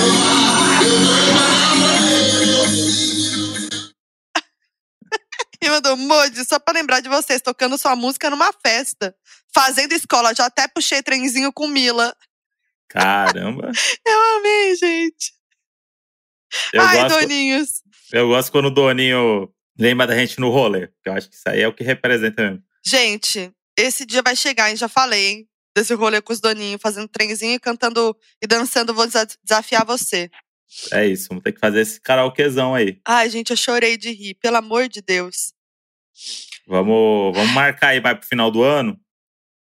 [5.63, 9.15] E mandou, Modi, só pra lembrar de vocês, tocando sua música numa festa.
[9.55, 12.17] Fazendo escola, já até puxei trenzinho com Mila.
[12.89, 13.71] Caramba.
[14.07, 15.33] Eu amei, gente.
[16.73, 17.69] Eu, Ai, gosto, doninhos.
[18.13, 19.49] eu gosto quando o Doninho
[19.79, 20.89] lembra da gente no rolê.
[20.89, 22.65] que Eu acho que isso aí é o que representa mesmo.
[22.85, 24.75] Gente, esse dia vai chegar, hein?
[24.77, 25.49] Já falei, hein?
[25.77, 30.29] Desse rolê com os doninhos, fazendo trenzinho e cantando e dançando, vou desa- desafiar você.
[30.93, 33.01] É isso, vamos ter que fazer esse karaokezão aí.
[33.07, 35.53] Ai, gente, eu chorei de rir, pelo amor de Deus.
[36.67, 38.99] Vamos, vamos marcar aí mais pro final do ano.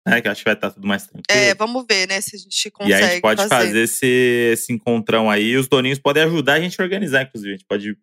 [0.05, 1.25] Né, que acho que vai estar tudo mais tranquilo.
[1.29, 4.05] É, vamos ver, né, se a gente consegue e a gente pode fazer, esse,
[4.51, 5.51] esse encontrão aí.
[5.51, 7.53] E os doninhos podem ajudar a gente a organizar, inclusive.
[7.53, 7.97] A gente pode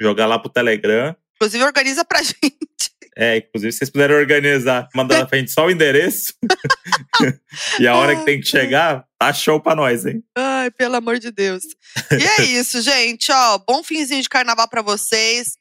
[0.00, 1.14] jogar lá pro Telegram.
[1.34, 2.90] Inclusive, organiza pra gente.
[3.16, 6.34] É, inclusive, se vocês puderem organizar, mandar pra gente só o endereço.
[7.78, 10.22] e a hora que tem que chegar, tá show pra nós, hein?
[10.36, 11.64] Ai, pelo amor de Deus.
[12.12, 13.58] E é isso, gente, ó.
[13.58, 15.54] Bom finzinho de carnaval pra vocês.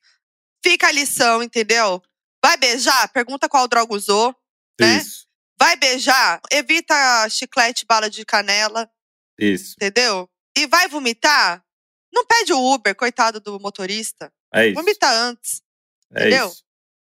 [0.64, 2.02] Fica a lição, entendeu?
[2.44, 3.12] Vai beijar?
[3.12, 4.36] Pergunta qual droga usou.
[4.80, 4.98] Né?
[4.98, 5.28] Isso,
[5.60, 6.40] Vai beijar?
[6.50, 6.96] Evita
[7.30, 8.90] chiclete, bala de canela,
[9.38, 9.74] isso.
[9.76, 10.30] entendeu?
[10.58, 11.62] E vai vomitar?
[12.14, 14.32] Não pede o Uber, coitado do motorista.
[14.54, 14.76] É isso.
[14.76, 15.62] Vomita antes.
[16.16, 16.48] É entendeu?
[16.48, 16.64] isso.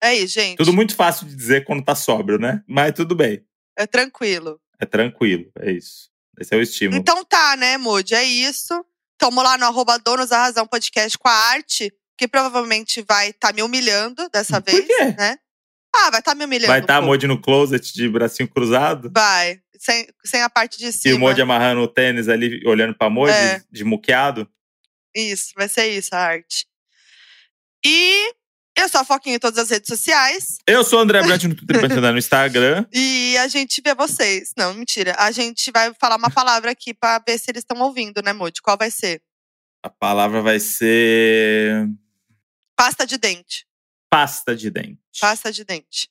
[0.04, 0.58] É isso, gente.
[0.58, 2.62] Tudo muito fácil de dizer quando tá sóbrio, né?
[2.68, 3.46] Mas tudo bem.
[3.78, 4.60] É tranquilo.
[4.80, 5.50] É tranquilo.
[5.60, 6.10] É isso.
[6.40, 7.00] Esse é o estímulo.
[7.00, 8.14] Então tá, né, Moody?
[8.14, 8.86] É isso.
[9.18, 13.54] Tamo lá no arroba Donos da Razão Podcast com a arte, que provavelmente vai estar
[13.54, 15.06] me humilhando dessa Por vez, quê?
[15.18, 15.38] né?
[15.96, 16.68] Ah, vai estar me humilhando.
[16.68, 17.12] Vai estar um a pouco.
[17.14, 19.10] Modi no closet de bracinho cruzado.
[19.14, 19.62] Vai.
[19.80, 21.16] Sem, sem a parte de E cima.
[21.16, 23.62] o Modi amarrando o tênis ali, olhando pra Modi, É.
[23.72, 24.50] de muqueado.
[25.16, 26.66] Isso, vai ser isso, a arte.
[27.86, 28.34] E
[28.78, 30.58] eu sou a Foquinha em todas as redes sociais.
[30.68, 32.86] Eu sou o André Brant no Twitter, no Instagram.
[32.94, 34.54] E a gente vê vocês.
[34.58, 35.16] Não, mentira.
[35.18, 38.62] A gente vai falar uma palavra aqui pra ver se eles estão ouvindo, né, Moody?
[38.62, 39.22] Qual vai ser?
[39.84, 41.88] A palavra vai ser
[42.76, 43.66] Pasta de dente.
[44.10, 45.00] pasta de dente.
[45.20, 46.10] Pasta de dente.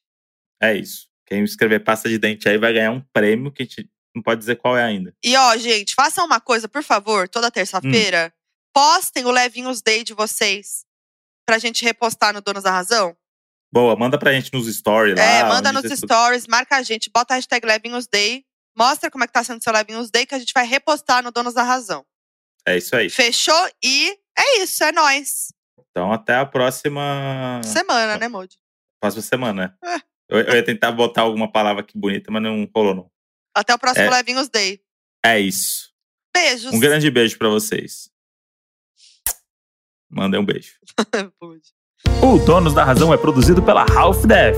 [0.60, 1.08] É isso.
[1.26, 4.40] Quem escrever pasta de dente aí vai ganhar um prêmio que a gente não pode
[4.40, 5.14] dizer qual é ainda.
[5.24, 8.32] E ó, gente, façam uma coisa, por favor, toda terça-feira.
[8.34, 8.38] Hum.
[8.74, 10.84] Postem o Levinhos Day de vocês.
[11.46, 13.16] Pra gente repostar no Donos da Razão.
[13.72, 15.22] Boa, manda pra gente nos stories lá.
[15.24, 18.44] é, manda nos stories, marca a gente, bota a hashtag Levinhos Day.
[18.76, 21.30] Mostra como é que tá sendo seu Levinhos Day, que a gente vai repostar no
[21.32, 22.04] Donos da Razão.
[22.66, 23.08] É isso aí.
[23.10, 23.68] Fechou?
[23.82, 25.52] E é isso, é nóis.
[25.90, 27.60] Então até a próxima.
[27.64, 28.56] Semana, né, Moody?
[29.00, 29.76] Próxima semana.
[29.84, 29.96] É.
[30.28, 33.10] Eu, eu ia tentar botar alguma palavra aqui bonita, mas não rolou, não.
[33.54, 34.10] Até o próximo É.
[34.10, 34.80] Levinhos Day.
[35.24, 35.90] É isso.
[36.34, 36.72] Beijos.
[36.72, 38.10] Um grande beijo pra vocês.
[40.12, 40.72] Mandei um beijo.
[42.20, 44.56] O Donos da Razão é produzido pela Half Def.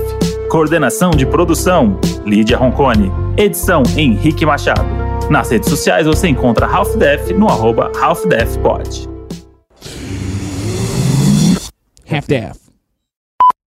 [0.49, 3.11] Coordenação de produção: Lídia Roncone.
[3.37, 4.89] Edição: Henrique Machado.
[5.29, 9.07] Nas redes sociais você encontra Half Def no arroba Half Def Pod.
[12.07, 12.59] Half-Death.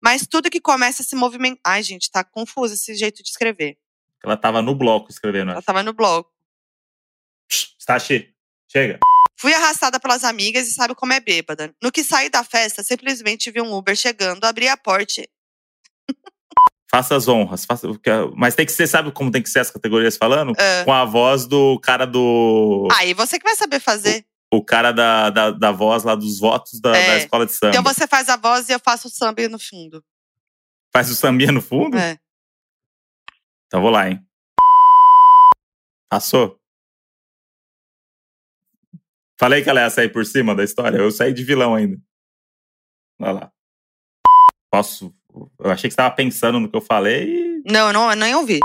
[0.02, 1.60] Mas tudo que começa a se movimentar.
[1.64, 3.78] Ai, gente, tá confuso esse jeito de escrever.
[4.22, 5.50] Ela tava no bloco escrevendo.
[5.50, 5.66] Ela acho.
[5.66, 6.26] tava no blog.
[7.50, 8.34] Stachi,
[8.70, 8.98] chega.
[9.36, 11.74] Fui arrastada pelas amigas e sabe como é bêbada.
[11.82, 15.22] No que saí da festa, simplesmente vi um Uber chegando, abri a porta.
[16.90, 17.64] Faça as honras.
[17.64, 20.52] Faça, o é- mas tem que ser, sabe como tem que ser as categorias falando?
[20.56, 20.84] Ah.
[20.84, 22.86] Com a voz do cara do.
[22.92, 24.24] Aí você que vai saber fazer.
[24.52, 27.06] O cara da, da, da voz lá dos votos da, É.
[27.08, 27.70] da escola de samba.
[27.72, 30.04] Então você faz a voz e eu faço o samba no fundo.
[30.92, 31.98] Faz o sambinha no fundo?
[31.98, 32.16] É.
[33.66, 34.24] Então vou lá, hein?
[36.08, 36.60] Passou?
[39.38, 40.98] Falei que ela ia sair por cima da história.
[40.98, 41.98] Eu saí de vilão ainda.
[43.20, 43.52] Olha lá.
[44.72, 45.14] Posso.
[45.58, 48.34] Eu achei que você estava pensando no que eu falei e Não, não, eu nem
[48.34, 48.60] ouvi.